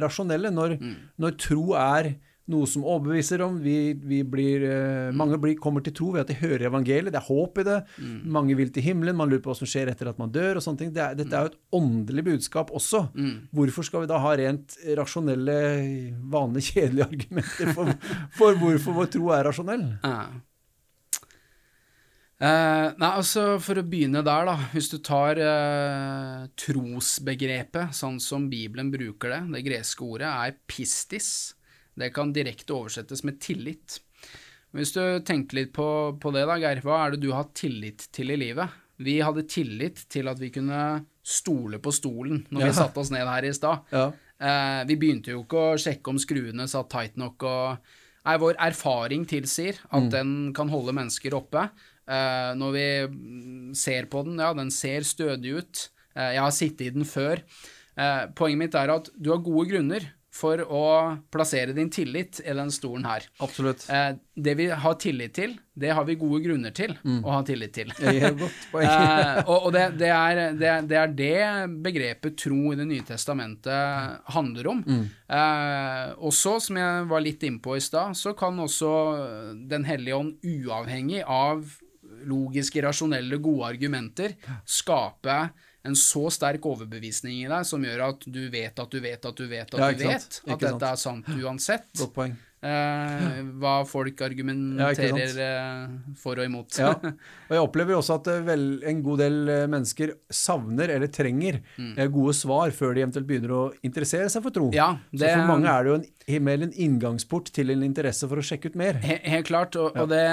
rasjonelle, 0.00 0.48
når, 0.54 0.78
når 1.20 1.36
tro 1.44 1.74
er 1.76 2.14
noe 2.52 2.68
som 2.68 2.84
overbeviser 2.84 3.40
om. 3.44 3.56
Vi, 3.64 3.94
vi 3.96 4.20
blir, 4.28 4.64
eh, 4.68 5.10
Mange 5.16 5.38
blir, 5.40 5.56
kommer 5.60 5.84
til 5.84 5.94
tro 5.96 6.10
ved 6.14 6.24
at 6.24 6.32
de 6.32 6.38
hører 6.42 6.68
evangeliet, 6.68 7.12
det 7.14 7.20
er 7.20 7.28
håp 7.28 7.60
i 7.62 7.66
det. 7.66 7.78
Mange 8.36 8.56
vil 8.58 8.72
til 8.74 8.84
himmelen, 8.84 9.16
man 9.16 9.32
lurer 9.32 9.42
på 9.44 9.52
hva 9.52 9.58
som 9.58 9.70
skjer 9.70 9.92
etter 9.92 10.10
at 10.10 10.20
man 10.20 10.32
dør 10.34 10.60
og 10.60 10.66
sånne 10.66 10.82
ting. 10.82 10.94
Det 10.94 11.04
er, 11.04 11.18
dette 11.18 11.34
er 11.34 11.48
jo 11.48 11.52
et 11.54 11.60
åndelig 11.80 12.26
budskap 12.30 12.72
også. 12.74 13.06
Hvorfor 13.54 13.88
skal 13.88 14.04
vi 14.04 14.12
da 14.12 14.22
ha 14.22 14.34
rent 14.40 14.78
rasjonelle, 14.98 15.60
vanlige, 16.32 16.74
kjedelige 16.74 17.10
argumenter 17.10 17.76
for, 17.76 17.94
for 18.38 18.58
hvorfor 18.60 19.00
vår 19.00 19.14
tro 19.16 19.30
er 19.36 19.48
rasjonell? 19.48 19.88
Ja. 20.04 20.18
Eh, 22.44 22.86
nei, 22.98 23.08
altså 23.08 23.60
For 23.62 23.78
å 23.78 23.84
begynne 23.86 24.24
der, 24.26 24.48
da. 24.48 24.56
Hvis 24.72 24.90
du 24.92 24.98
tar 25.04 25.38
eh, 25.40 26.46
trosbegrepet 26.60 27.94
sånn 27.96 28.18
som 28.22 28.48
Bibelen 28.50 28.90
bruker 28.92 29.36
det, 29.36 29.42
det 29.54 29.66
greske 29.68 30.04
ordet 30.06 30.30
er 30.30 30.56
pistis. 30.68 31.54
Det 31.98 32.10
kan 32.14 32.32
direkte 32.34 32.74
oversettes 32.74 33.22
med 33.24 33.40
tillit. 33.40 34.00
Hvis 34.74 34.90
du 34.96 35.02
tenker 35.22 35.60
litt 35.60 35.72
på, 35.76 35.86
på 36.18 36.32
det, 36.34 36.46
da, 36.50 36.56
Geir, 36.58 36.80
hva 36.82 37.04
er 37.04 37.14
det 37.14 37.20
du 37.22 37.30
har 37.32 37.46
tillit 37.54 38.08
til 38.14 38.32
i 38.34 38.38
livet? 38.40 38.72
Vi 38.98 39.20
hadde 39.22 39.44
tillit 39.50 40.04
til 40.10 40.26
at 40.30 40.38
vi 40.42 40.50
kunne 40.54 40.80
stole 41.24 41.78
på 41.82 41.92
stolen 41.94 42.44
når 42.50 42.60
vi 42.60 42.70
Ja. 42.72 42.76
satte 42.82 43.00
oss 43.02 43.10
ned 43.14 43.26
her 43.26 43.46
i 43.46 43.52
stad. 43.54 43.86
Ja. 43.94 44.08
Eh, 44.40 44.84
vi 44.90 44.96
begynte 44.98 45.30
jo 45.34 45.44
ikke 45.44 45.62
å 45.72 45.78
sjekke 45.78 46.10
om 46.10 46.18
skruene 46.18 46.66
satt 46.70 46.90
tight 46.90 47.16
nok, 47.16 47.42
og 47.46 47.78
nei, 48.26 48.36
vår 48.42 48.58
erfaring 48.66 49.24
tilsier 49.30 49.78
at 49.94 50.10
den 50.10 50.52
kan 50.56 50.68
holde 50.68 50.92
mennesker 50.96 51.34
oppe. 51.38 51.68
Eh, 52.06 52.50
når 52.58 52.74
vi 52.74 52.86
mm, 53.14 53.70
ser 53.78 54.10
på 54.12 54.24
den, 54.26 54.38
ja, 54.42 54.50
den 54.54 54.70
ser 54.74 55.06
stødig 55.06 55.54
ut. 55.62 55.84
Eh, 56.14 56.34
jeg 56.34 56.42
har 56.42 56.50
sittet 56.54 56.86
i 56.88 56.90
den 56.98 57.06
før. 57.08 57.40
Eh, 57.96 58.26
poenget 58.34 58.58
mitt 58.58 58.74
er 58.74 58.90
at 58.90 59.08
du 59.16 59.30
har 59.30 59.38
gode 59.46 59.70
grunner 59.70 60.10
for 60.34 60.58
å 60.66 60.84
plassere 61.32 61.74
din 61.76 61.90
tillit 61.94 62.40
i 62.42 62.54
den 62.56 62.72
stolen 62.74 63.06
her. 63.06 63.26
Absolutt. 63.44 63.84
Eh, 63.90 64.16
det 64.34 64.54
vi 64.58 64.66
har 64.66 64.96
tillit 64.98 65.34
til, 65.36 65.54
det 65.78 65.92
har 65.94 66.06
vi 66.08 66.16
gode 66.18 66.40
grunner 66.42 66.74
til 66.74 66.96
å 67.22 67.36
ha 67.36 67.42
tillit 67.46 67.74
til. 67.76 67.92
Eh, 67.94 68.26
og 69.46 69.68
og 69.68 69.70
det, 69.74 69.84
det, 70.00 70.10
er, 70.10 70.40
det, 70.58 70.72
det 70.90 70.98
er 70.98 71.14
det 71.14 71.78
begrepet 71.84 72.36
tro 72.40 72.72
i 72.72 72.78
Det 72.78 72.86
nye 72.88 73.06
testamentet 73.06 74.26
handler 74.34 74.70
om. 74.72 74.82
Eh, 74.84 76.10
også, 76.18 76.56
som 76.66 76.82
jeg 76.82 77.06
var 77.10 77.24
litt 77.24 77.46
innpå 77.46 77.78
i 77.78 77.84
stad, 77.84 78.18
så 78.18 78.34
kan 78.38 78.58
også 78.58 78.90
Den 79.70 79.86
hellige 79.86 80.18
ånd, 80.18 80.34
uavhengig 80.42 81.22
av 81.22 81.62
logiske, 82.24 82.82
rasjonelle, 82.84 83.38
gode 83.42 83.70
argumenter, 83.74 84.34
skape 84.66 85.38
en 85.84 85.98
så 85.98 86.26
sterk 86.32 86.64
overbevisning 86.68 87.42
i 87.42 87.50
deg 87.50 87.68
som 87.68 87.84
gjør 87.84 88.06
at 88.08 88.24
du 88.24 88.42
vet 88.52 88.80
at 88.80 88.90
du 88.90 89.00
vet 89.04 89.30
at 89.30 89.36
du 89.36 89.46
vet 89.50 89.68
at 89.68 89.80
Ja, 89.80 89.92
du 89.92 90.04
vet 90.08 90.40
at 90.48 90.66
dette 90.66 90.90
er 90.90 91.00
sant 91.00 91.30
uansett. 91.36 91.90
Godt 92.00 92.14
poeng. 92.16 92.36
Eh, 92.64 93.40
hva 93.60 93.74
folk 93.84 94.22
argumenterer 94.24 95.34
ja, 95.36 95.42
eh, 95.44 96.14
for 96.16 96.40
og 96.40 96.46
imot. 96.48 96.78
Ja. 96.80 96.94
Og 97.50 97.52
jeg 97.52 97.60
opplever 97.60 97.98
også 97.98 98.16
at 98.16 98.30
eh, 98.32 98.40
vel, 98.46 98.64
en 98.88 99.02
god 99.04 99.20
del 99.20 99.36
eh, 99.52 99.64
mennesker 99.68 100.14
savner 100.32 100.94
eller 100.94 101.10
trenger 101.12 101.58
mm. 101.76 101.98
gode 102.14 102.32
svar 102.38 102.72
før 102.72 102.96
de 102.96 103.04
eventuelt 103.04 103.28
begynner 103.28 103.52
å 103.52 103.62
interessere 103.84 104.30
seg 104.32 104.46
for 104.46 104.56
tro. 104.56 104.70
Ja, 104.72 104.94
Så 105.12 105.28
for 105.28 105.50
mange 105.50 105.68
er 105.74 105.84
det 105.84 105.92
jo 105.92 105.98
en, 105.98 106.46
mer 106.46 106.64
en 106.64 106.72
inngangsport 106.86 107.52
til 107.52 107.74
en 107.74 107.84
interesse 107.84 108.30
for 108.30 108.40
å 108.40 108.46
sjekke 108.46 108.72
ut 108.72 108.80
mer. 108.80 109.02
Helt, 109.04 109.28
Helt 109.34 109.50
klart, 109.50 109.76
og, 109.76 109.92
og 110.00 110.08
det, 110.08 110.24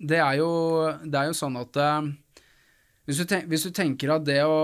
det, 0.00 0.22
er 0.22 0.40
jo, 0.40 0.48
det 1.04 1.20
er 1.20 1.28
jo 1.28 1.36
sånn 1.36 1.60
at 1.60 1.76
hvis 3.08 3.22
du, 3.22 3.24
ten, 3.24 3.46
hvis 3.48 3.62
du 3.64 3.70
tenker 3.72 4.10
at 4.12 4.24
det 4.26 4.42
å 4.44 4.56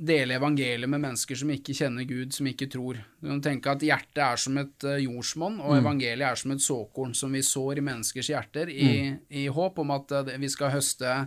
dele 0.00 0.38
evangeliet 0.38 0.88
med 0.88 1.02
mennesker 1.02 1.36
som 1.36 1.50
ikke 1.52 1.74
kjenner 1.76 2.06
Gud, 2.08 2.32
som 2.32 2.48
ikke 2.48 2.70
tror 2.72 2.96
Du 3.20 3.28
kan 3.28 3.42
tenke 3.44 3.74
at 3.74 3.84
hjertet 3.84 4.22
er 4.24 4.40
som 4.40 4.56
et 4.62 4.86
eh, 4.88 5.02
jordsmonn, 5.04 5.58
og 5.60 5.76
evangeliet 5.76 6.24
er 6.30 6.40
som 6.40 6.54
et 6.54 6.64
såkorn 6.64 7.12
som 7.14 7.36
vi 7.36 7.44
sår 7.44 7.82
i 7.82 7.84
menneskers 7.84 8.32
hjerter, 8.32 8.72
i, 8.72 9.12
i 9.28 9.44
håp 9.52 9.78
om 9.84 9.92
at 9.92 10.16
eh, 10.22 10.32
vi 10.40 10.48
skal 10.48 10.72
høste 10.72 11.18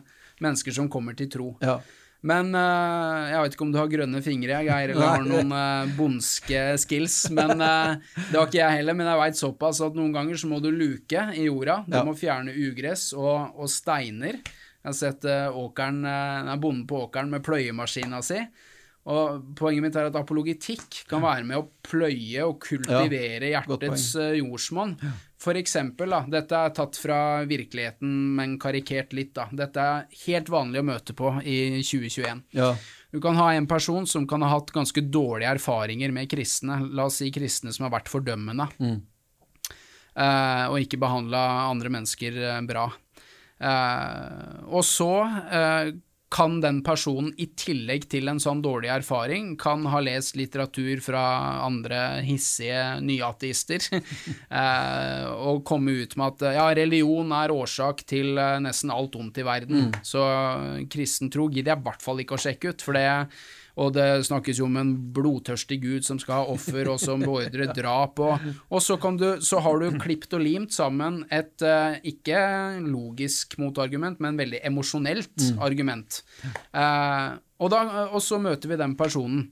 mennesker 0.42 0.74
som 0.74 0.90
kommer 0.90 1.14
til 1.18 1.30
tro. 1.34 1.52
Ja. 1.62 1.78
Men 2.28 2.50
uh, 2.58 3.30
jeg 3.30 3.42
vet 3.44 3.56
ikke 3.56 3.66
om 3.68 3.72
du 3.72 3.78
har 3.78 3.90
grønne 3.92 4.20
fingre, 4.26 4.58
Geir, 4.66 4.92
eller 4.96 5.06
har 5.06 5.22
noen 5.26 5.54
uh, 5.54 5.92
bondske 5.98 6.64
skills. 6.82 7.28
Men 7.30 7.62
uh, 7.62 7.94
Det 8.18 8.34
har 8.34 8.48
ikke 8.48 8.58
jeg 8.64 8.80
heller, 8.80 8.98
men 8.98 9.10
jeg 9.12 9.22
veit 9.22 9.38
såpass 9.40 9.82
at 9.86 9.98
noen 9.98 10.16
ganger 10.16 10.40
så 10.42 10.50
må 10.50 10.58
du 10.64 10.72
luke 10.74 11.28
i 11.38 11.46
jorda. 11.46 11.84
Du 11.86 11.94
Ja. 12.00 12.02
må 12.08 12.16
fjerne 12.18 12.56
ugress 12.58 13.12
og, 13.14 13.54
og 13.54 13.70
steiner. 13.70 14.42
Jeg 14.88 14.94
har 14.94 15.00
sett 15.02 15.26
eh, 15.28 15.58
åkeren, 15.60 16.00
eh, 16.08 16.42
nei, 16.48 16.54
bonden 16.64 16.86
på 16.88 17.02
åkeren 17.10 17.28
med 17.34 17.44
pløyemaskina 17.44 18.22
si. 18.24 18.40
Og 19.12 19.56
Poenget 19.60 19.84
mitt 19.84 19.96
er 20.00 20.08
at 20.08 20.18
apologitikk 20.20 21.02
kan 21.10 21.20
være 21.24 21.44
med 21.48 21.60
å 21.60 21.66
pløye 21.84 22.46
og 22.48 22.62
kultivere 22.64 23.50
ja, 23.52 23.60
hjertets 23.66 24.06
eh, 24.16 24.38
jordsmonn. 24.40 24.94
For 25.44 25.60
eksempel, 25.60 26.16
da, 26.16 26.22
dette 26.32 26.56
er 26.56 26.72
tatt 26.76 27.00
fra 27.00 27.18
virkeligheten, 27.48 28.14
men 28.38 28.54
karikert 28.64 29.12
litt. 29.16 29.34
da. 29.36 29.50
Dette 29.52 29.84
er 29.84 30.22
helt 30.24 30.52
vanlig 30.52 30.80
å 30.80 30.88
møte 30.88 31.16
på 31.20 31.34
i 31.44 31.58
2021. 31.82 32.46
Ja. 32.56 32.70
Du 33.12 33.20
kan 33.24 33.36
ha 33.40 33.50
en 33.58 33.68
person 33.68 34.08
som 34.08 34.28
kan 34.28 34.46
ha 34.46 34.54
hatt 34.54 34.72
ganske 34.76 35.04
dårlige 35.04 35.52
erfaringer 35.58 36.16
med 36.16 36.32
kristne, 36.32 36.80
la 36.96 37.10
oss 37.12 37.20
si 37.20 37.28
kristne 37.36 37.76
som 37.76 37.90
har 37.90 37.98
vært 37.98 38.12
fordømmende, 38.12 38.70
mm. 38.80 38.98
og 40.72 40.80
ikke 40.84 41.00
behandla 41.00 41.44
andre 41.68 41.92
mennesker 41.96 42.40
eh, 42.44 42.64
bra. 42.72 42.88
Eh, 43.58 44.68
og 44.70 44.84
så 44.86 45.14
eh, 45.26 45.96
kan 46.30 46.58
den 46.60 46.82
personen 46.84 47.32
i 47.40 47.48
tillegg 47.56 48.10
til 48.12 48.28
en 48.28 48.42
sånn 48.44 48.60
dårlig 48.62 48.90
erfaring, 48.92 49.54
kan 49.60 49.86
ha 49.88 50.02
lest 50.04 50.36
litteratur 50.38 51.00
fra 51.04 51.24
andre 51.64 52.20
hissige 52.28 53.00
nyaateister, 53.06 53.88
eh, 54.62 55.24
og 55.32 55.64
komme 55.68 55.96
ut 56.04 56.18
med 56.20 56.36
at 56.36 56.58
ja, 56.60 56.68
religion 56.78 57.32
er 57.38 57.56
årsak 57.56 58.04
til 58.10 58.36
nesten 58.64 58.92
alt 58.94 59.16
ondt 59.20 59.40
i 59.40 59.48
verden, 59.48 59.94
så 60.04 60.26
kristen 60.92 61.32
tro 61.34 61.48
gidder 61.48 61.74
jeg 61.78 61.82
i 61.82 61.88
hvert 61.88 62.04
fall 62.04 62.26
ikke 62.26 62.36
å 62.36 62.44
sjekke 62.48 62.76
ut, 62.76 62.84
for 62.84 63.00
det 63.00 63.08
og 63.78 63.94
det 63.94 64.26
snakkes 64.26 64.58
jo 64.58 64.66
om 64.66 64.80
en 64.82 64.92
blodtørstig 65.14 65.78
gud 65.84 66.06
som 66.08 66.18
skal 66.22 66.42
ha 66.42 66.54
offer, 66.54 66.90
og 66.90 66.98
som 67.02 67.22
beordrer 67.22 67.70
drap. 67.78 68.20
Og, 68.26 68.48
og 68.74 68.84
så, 68.84 68.98
kan 69.02 69.20
du, 69.22 69.28
så 69.46 69.62
har 69.62 69.80
du 69.82 70.00
klipt 70.02 70.34
og 70.34 70.42
limt 70.42 70.74
sammen 70.74 71.22
et 71.34 71.62
uh, 71.62 71.98
ikke 72.02 72.42
logisk 72.88 73.58
motargument, 73.62 74.22
men 74.24 74.40
veldig 74.42 74.64
emosjonelt 74.66 75.50
argument. 75.62 76.24
Uh, 76.74 77.38
og, 77.62 77.70
da, 77.74 77.84
og 78.10 78.22
så 78.26 78.42
møter 78.42 78.74
vi 78.74 78.82
den 78.82 78.98
personen. 78.98 79.46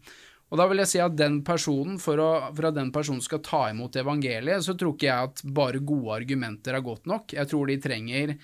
Og 0.53 0.59
da 0.61 0.67
vil 0.69 0.79
jeg 0.83 0.91
si 0.91 0.99
at 1.01 1.15
den 1.17 1.39
personen, 1.45 1.97
for, 2.01 2.21
å, 2.21 2.29
for 2.55 2.69
at 2.69 2.77
den 2.77 2.91
personen 2.93 3.23
skal 3.23 3.41
ta 3.45 3.63
imot 3.71 3.97
evangeliet, 3.97 4.63
så 4.65 4.75
tror 4.77 4.93
ikke 4.93 5.09
jeg 5.09 5.31
at 5.31 5.41
bare 5.57 5.81
gode 5.83 6.13
argumenter 6.19 6.77
er 6.77 6.85
godt 6.85 7.09
nok. 7.09 7.33
Jeg 7.35 7.49
tror 7.51 7.69
de 7.69 7.79
trenger 7.81 8.35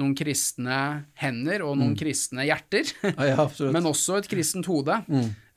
noen 0.00 0.14
kristne 0.18 0.78
hender 1.18 1.64
og 1.66 1.76
noen 1.80 1.96
kristne 1.98 2.46
hjerter. 2.48 2.88
Ja. 3.02 3.48
Men 3.74 3.90
også 3.90 4.20
et 4.20 4.30
kristent 4.30 4.68
hode. 4.70 5.00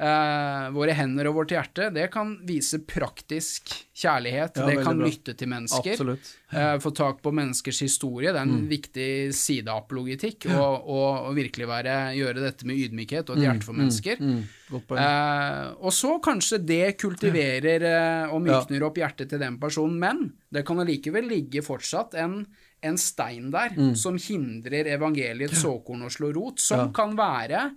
Eh, 0.02 0.68
våre 0.74 0.94
hender 0.98 1.28
og 1.30 1.36
vårt 1.36 1.52
hjerte, 1.54 1.92
det 1.94 2.08
kan 2.14 2.34
vise 2.48 2.80
praktisk 2.90 3.70
kjærlighet. 4.02 4.58
Ja, 4.58 4.66
det 4.66 4.80
kan 4.82 4.98
bra. 4.98 5.10
lytte 5.12 5.36
til 5.38 5.52
mennesker. 5.52 6.02
Eh, 6.50 6.78
få 6.82 6.92
tak 6.98 7.20
på 7.22 7.34
menneskers 7.38 7.84
historie. 7.86 8.32
Det 8.34 8.42
er 8.42 8.50
en 8.50 8.66
viktig 8.70 9.12
side 9.38 9.70
ja. 9.70 10.58
Og, 10.58 10.90
og, 10.90 11.28
og 11.30 11.38
virkelig 11.38 11.70
være, 11.70 11.98
gjøre 12.18 12.48
dette 12.48 12.66
med 12.66 12.82
ydmykhet 12.82 13.30
og 13.30 13.38
et 13.38 13.46
hjerte 13.46 13.68
for 13.68 13.78
mennesker. 13.78 14.18
Mm, 14.26 14.42
godt 14.72 14.90
poeng. 14.90 15.04
Eh, 15.06 15.70
og 15.86 15.94
så 15.94 16.16
kanskje 16.24 16.64
det 16.66 16.98
kultiverer 16.98 17.88
eh, 17.92 18.34
og 18.34 18.42
mykner 18.48 18.90
opp 18.90 18.98
hjertet 18.98 19.30
til 19.30 19.44
den 19.44 19.62
personen, 19.62 20.02
men 20.02 20.32
det 20.50 20.66
kan 20.66 20.82
allikevel 20.82 21.30
ligge 21.30 21.62
fortsatt 21.66 22.18
en, 22.18 22.42
en 22.84 22.98
stein 22.98 23.52
der 23.54 23.76
Mm. 23.78 23.96
som 23.96 24.18
hindrer 24.18 24.90
evangeliets 24.96 25.62
såkorn 25.62 26.04
å 26.06 26.10
slå 26.10 26.34
rot, 26.34 26.60
som 26.60 26.92
kan 26.94 27.16
være 27.16 27.72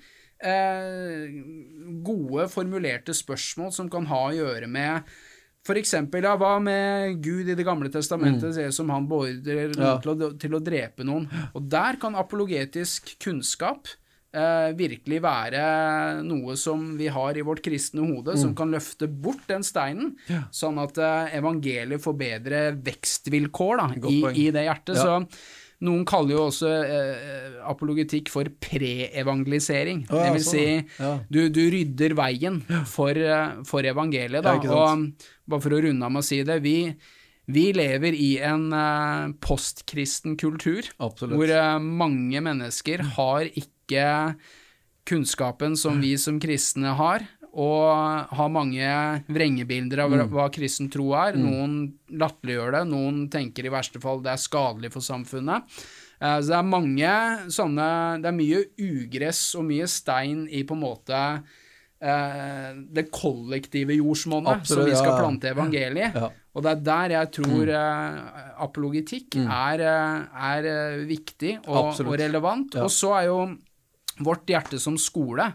eh, 0.44 1.30
gode 2.04 2.48
formulerte 2.48 3.14
spørsmål 3.14 3.72
som 3.72 3.88
kan 3.90 4.06
ha 4.06 4.26
å 4.28 4.34
gjøre 4.34 4.68
med 4.68 5.02
for 5.64 5.80
eksempel, 5.80 6.26
ja, 6.28 6.34
hva 6.36 6.58
med 6.60 7.22
Gud 7.24 7.48
i 7.48 7.54
Det 7.56 7.64
gamle 7.64 7.88
testamentet, 7.88 8.52
mm. 8.52 8.72
som 8.76 8.90
han 8.92 9.06
beordrer. 9.08 9.72
Ja. 9.72 9.94
til, 9.98 10.10
å, 10.12 10.32
til 10.36 10.56
å 10.58 10.60
drepe 10.60 11.06
noen. 11.08 11.24
Og 11.56 11.64
der 11.72 11.96
kan 11.96 12.18
apologetisk 12.20 13.14
kunnskap 13.24 13.88
virkelig 14.76 15.20
være 15.22 15.64
noe 16.26 16.56
som 16.58 16.96
vi 16.98 17.06
har 17.12 17.36
i 17.38 17.44
vårt 17.46 17.62
kristne 17.64 18.02
hode, 18.02 18.34
Mm. 18.34 18.40
som 18.40 18.54
kan 18.58 18.72
løfte 18.74 19.06
bort 19.08 19.44
den 19.46 19.62
steinen, 19.62 20.14
sånn 20.50 20.78
at 20.82 20.98
eh, 20.98 21.36
evangeliet 21.38 22.02
får 22.02 22.16
bedre 22.18 22.62
vekstvilkår 22.82 23.76
da, 23.78 23.86
i, 24.10 24.18
i 24.46 24.50
det 24.54 24.64
hjertet. 24.66 24.96
Ja. 24.98 25.04
Så 25.04 25.84
noen 25.84 26.04
kaller 26.08 26.34
jo 26.36 26.44
også 26.48 26.70
eh, 26.84 27.56
apologetikk 27.68 28.30
for 28.32 28.48
pre-evangelisering. 28.62 30.04
Å, 30.08 30.16
ja, 30.16 30.22
det 30.24 30.36
vil 30.38 30.46
sånn, 30.46 30.54
si, 30.54 31.02
ja. 31.02 31.12
du, 31.28 31.40
du 31.52 31.62
rydder 31.74 32.14
veien 32.18 32.60
for, 32.90 33.12
eh, 33.16 33.58
for 33.68 33.86
evangeliet. 33.86 34.44
Da. 34.44 34.56
Ja, 34.64 34.72
og 34.72 35.28
bare 35.50 35.64
for 35.66 35.76
å 35.76 35.82
runde 35.84 36.06
av 36.06 36.14
med 36.14 36.24
å 36.24 36.26
si 36.26 36.40
det, 36.46 36.58
vi, 36.64 36.76
vi 37.52 37.66
lever 37.76 38.16
i 38.16 38.30
en 38.40 38.70
uh, 38.72 39.34
postkristen 39.44 40.38
kultur, 40.40 40.86
Absolutt. 41.04 41.36
hvor 41.36 41.52
uh, 41.52 41.76
mange 41.82 42.40
mennesker 42.40 43.04
har 43.18 43.50
ikke 43.52 43.73
kunnskapen 45.04 45.76
som 45.76 46.00
vi 46.00 46.16
som 46.18 46.40
kristne 46.40 46.94
har, 46.96 47.26
og 47.54 48.34
har 48.34 48.48
mange 48.50 49.24
vrengebilder 49.30 50.00
av 50.02 50.10
Mm. 50.10 50.30
hva 50.30 50.50
kristen 50.50 50.90
tro 50.90 51.12
er. 51.14 51.36
Noen 51.36 51.94
latterliggjør 52.10 52.72
det, 52.72 52.88
noen 52.88 53.30
tenker 53.30 53.66
i 53.66 53.70
verste 53.70 54.00
fall 54.00 54.20
det 54.22 54.32
er 54.32 54.42
skadelig 54.42 54.90
for 54.92 55.00
samfunnet. 55.00 55.62
Eh, 56.20 56.40
Så 56.40 56.48
det 56.48 56.56
er 56.58 56.62
mange 56.62 57.50
sånne 57.50 58.22
Det 58.22 58.26
er 58.26 58.32
mye 58.32 58.64
ugress 58.78 59.54
og 59.54 59.64
mye 59.64 59.86
stein 59.86 60.48
i 60.48 60.62
på 60.64 60.74
en 60.74 60.80
måte 60.80 61.42
eh, 62.00 62.74
det 62.92 63.10
kollektive 63.10 63.94
jordsmonnet 63.96 64.66
som 64.66 64.84
vi 64.84 64.94
skal 64.94 65.18
plante 65.18 65.48
evangeliet. 65.50 66.14
Ja. 66.14 66.30
Og 66.54 66.62
det 66.62 66.70
er 66.70 66.80
der 66.84 67.08
jeg 67.10 67.30
tror 67.32 67.66
mm. 67.66 68.58
apologitikk 68.62 69.36
er, 69.36 69.80
eh, 69.80 70.26
er 70.54 70.64
eh, 70.64 71.06
viktig 71.06 71.58
og, 71.66 72.00
og 72.00 72.18
relevant. 72.18 72.74
Ja. 72.74 72.84
Og 72.84 72.90
så 72.90 73.14
er 73.20 73.24
jo 73.26 73.56
vårt 74.22 74.46
hjerte 74.46 74.78
som 74.78 74.94
skole, 75.00 75.48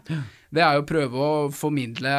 det 0.50 0.60
er 0.60 0.74
jo 0.76 0.82
å 0.82 0.86
prøve 0.88 1.14
å 1.16 1.50
formidle 1.54 2.10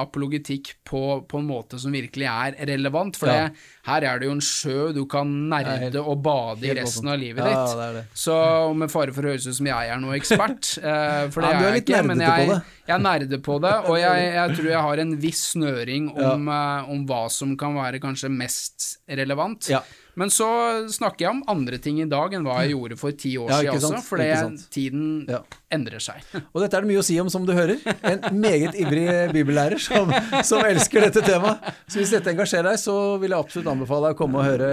apologitikk 0.00 0.72
på, 0.88 1.02
på 1.28 1.38
en 1.38 1.46
måte 1.48 1.78
som 1.78 1.92
virkelig 1.94 2.26
er 2.30 2.56
relevant. 2.66 3.16
For 3.20 3.28
Ja. 3.28 3.48
det, 3.48 3.56
her 3.88 4.02
er 4.08 4.18
det 4.18 4.26
jo 4.28 4.32
en 4.34 4.40
sjø 4.44 4.92
du 4.96 5.04
kan 5.06 5.28
nerde 5.50 6.00
og 6.02 6.22
bade 6.24 6.64
i 6.66 6.74
resten 6.74 7.08
av 7.12 7.18
livet 7.20 7.44
Ja, 7.44 7.52
ditt. 7.66 7.76
det 7.78 7.88
det. 7.98 8.04
Så 8.18 8.74
med 8.74 8.90
fare 8.90 9.12
for 9.14 9.22
å 9.22 9.32
høres 9.32 9.46
ut 9.46 9.54
som 9.60 9.66
jeg 9.70 9.92
er 9.92 10.00
noe 10.02 10.16
ekspert, 10.18 10.78
eh, 10.82 11.28
for 11.30 11.42
det 11.44 11.52
Ja, 11.52 11.60
er 11.60 11.74
jeg 11.76 11.84
ikke, 11.84 12.02
men 12.06 12.20
jeg. 12.24 12.62
Jeg 12.88 13.04
nerder 13.04 13.40
på 13.44 13.58
det, 13.60 13.74
og 13.90 13.98
jeg, 14.04 14.26
jeg 14.34 14.56
tror 14.58 14.70
jeg 14.72 14.84
har 14.88 15.02
en 15.04 15.14
viss 15.20 15.44
snøring 15.54 16.10
om, 16.16 16.48
eh, 16.48 16.90
om 16.94 17.06
hva 17.08 17.24
som 17.32 17.54
kan 17.60 17.76
være 17.76 18.00
kanskje 18.02 18.30
mest 18.32 18.94
relevant. 19.08 19.68
Ja. 19.72 19.82
Men 20.18 20.32
så 20.34 20.48
snakker 20.90 21.28
jeg 21.28 21.30
om 21.30 21.42
andre 21.52 21.78
ting 21.78 22.00
i 22.02 22.06
dag 22.10 22.32
enn 22.34 22.42
hva 22.42 22.56
jeg 22.64 22.72
gjorde 22.72 22.96
for 22.98 23.14
ti 23.14 23.36
år 23.38 23.52
Ja, 23.52 23.58
siden 23.76 23.92
også, 23.92 24.00
fordi 24.08 24.26
tiden 24.74 25.04
Ja. 25.30 25.38
endrer 25.70 26.02
seg. 26.02 26.24
Og 26.56 26.58
dette 26.64 26.74
er 26.74 26.82
det 26.82 26.90
mye 26.90 27.04
å 27.04 27.06
si 27.06 27.20
om, 27.22 27.30
som 27.30 27.46
du 27.46 27.52
hører. 27.54 27.78
En 28.02 28.24
meget 28.42 28.74
ivrig 28.82 29.06
bibellærer 29.36 29.78
som, 29.78 30.10
som 30.42 30.64
elsker 30.66 31.06
dette 31.06 31.22
temaet. 31.22 31.70
Så 31.86 32.00
hvis 32.02 32.10
dette 32.16 32.32
engasjerer 32.34 32.72
deg, 32.72 32.80
så 32.82 32.96
vil 33.22 33.30
jeg 33.30 33.38
absolutt 33.38 33.70
anbefale 33.70 34.08
deg 34.10 34.18
å 34.18 34.22
komme 34.24 34.42
og 34.42 34.48
høre 34.48 34.72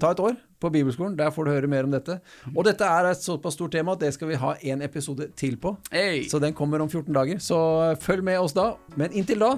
Ta 0.00 0.14
et 0.16 0.22
år 0.30 0.38
på 0.60 0.70
bibelskolen, 0.72 1.16
der 1.18 1.30
får 1.30 1.46
du 1.46 1.50
høre 1.52 1.70
mer 1.70 1.86
om 1.88 1.94
dette. 1.94 2.18
Og 2.54 2.64
dette 2.66 2.84
er 2.84 3.10
et 3.10 3.22
såpass 3.22 3.58
stort 3.58 3.74
tema 3.76 3.96
at 3.96 4.02
det 4.02 4.12
skal 4.16 4.30
vi 4.30 4.40
ha 4.40 4.54
en 4.72 4.82
episode 4.82 5.28
til 5.36 5.56
på. 5.60 5.76
Hey. 5.92 6.28
Så 6.28 6.40
den 6.42 6.54
kommer 6.56 6.82
om 6.82 6.90
14 6.90 7.12
dager. 7.14 7.38
Så 7.38 7.58
følg 8.00 8.24
med 8.24 8.38
oss 8.38 8.56
da. 8.56 8.72
Men 8.96 9.12
inntil 9.12 9.42
da 9.44 9.56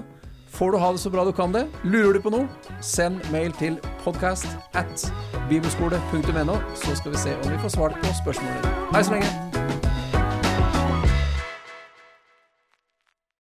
får 0.49 0.71
du 0.71 0.77
ha 0.77 0.91
det 0.91 0.99
så 0.99 1.09
bra 1.13 1.25
du 1.25 1.31
kan 1.31 1.53
det. 1.53 1.67
Lurer 1.83 2.17
du 2.17 2.21
på 2.21 2.33
noe, 2.33 2.47
send 2.81 3.21
mail 3.31 3.53
til 3.59 3.77
podcast 4.03 4.49
at 4.73 5.05
bibelskole.no, 5.49 6.57
så 6.75 6.97
skal 6.97 7.13
vi 7.13 7.21
se 7.27 7.37
om 7.37 7.51
vi 7.51 7.61
får 7.61 7.77
svart 7.77 8.01
på 8.03 8.17
spørsmålene. 8.23 8.75
Hei 8.93 9.05
så 9.05 9.17
lenge. 9.17 9.88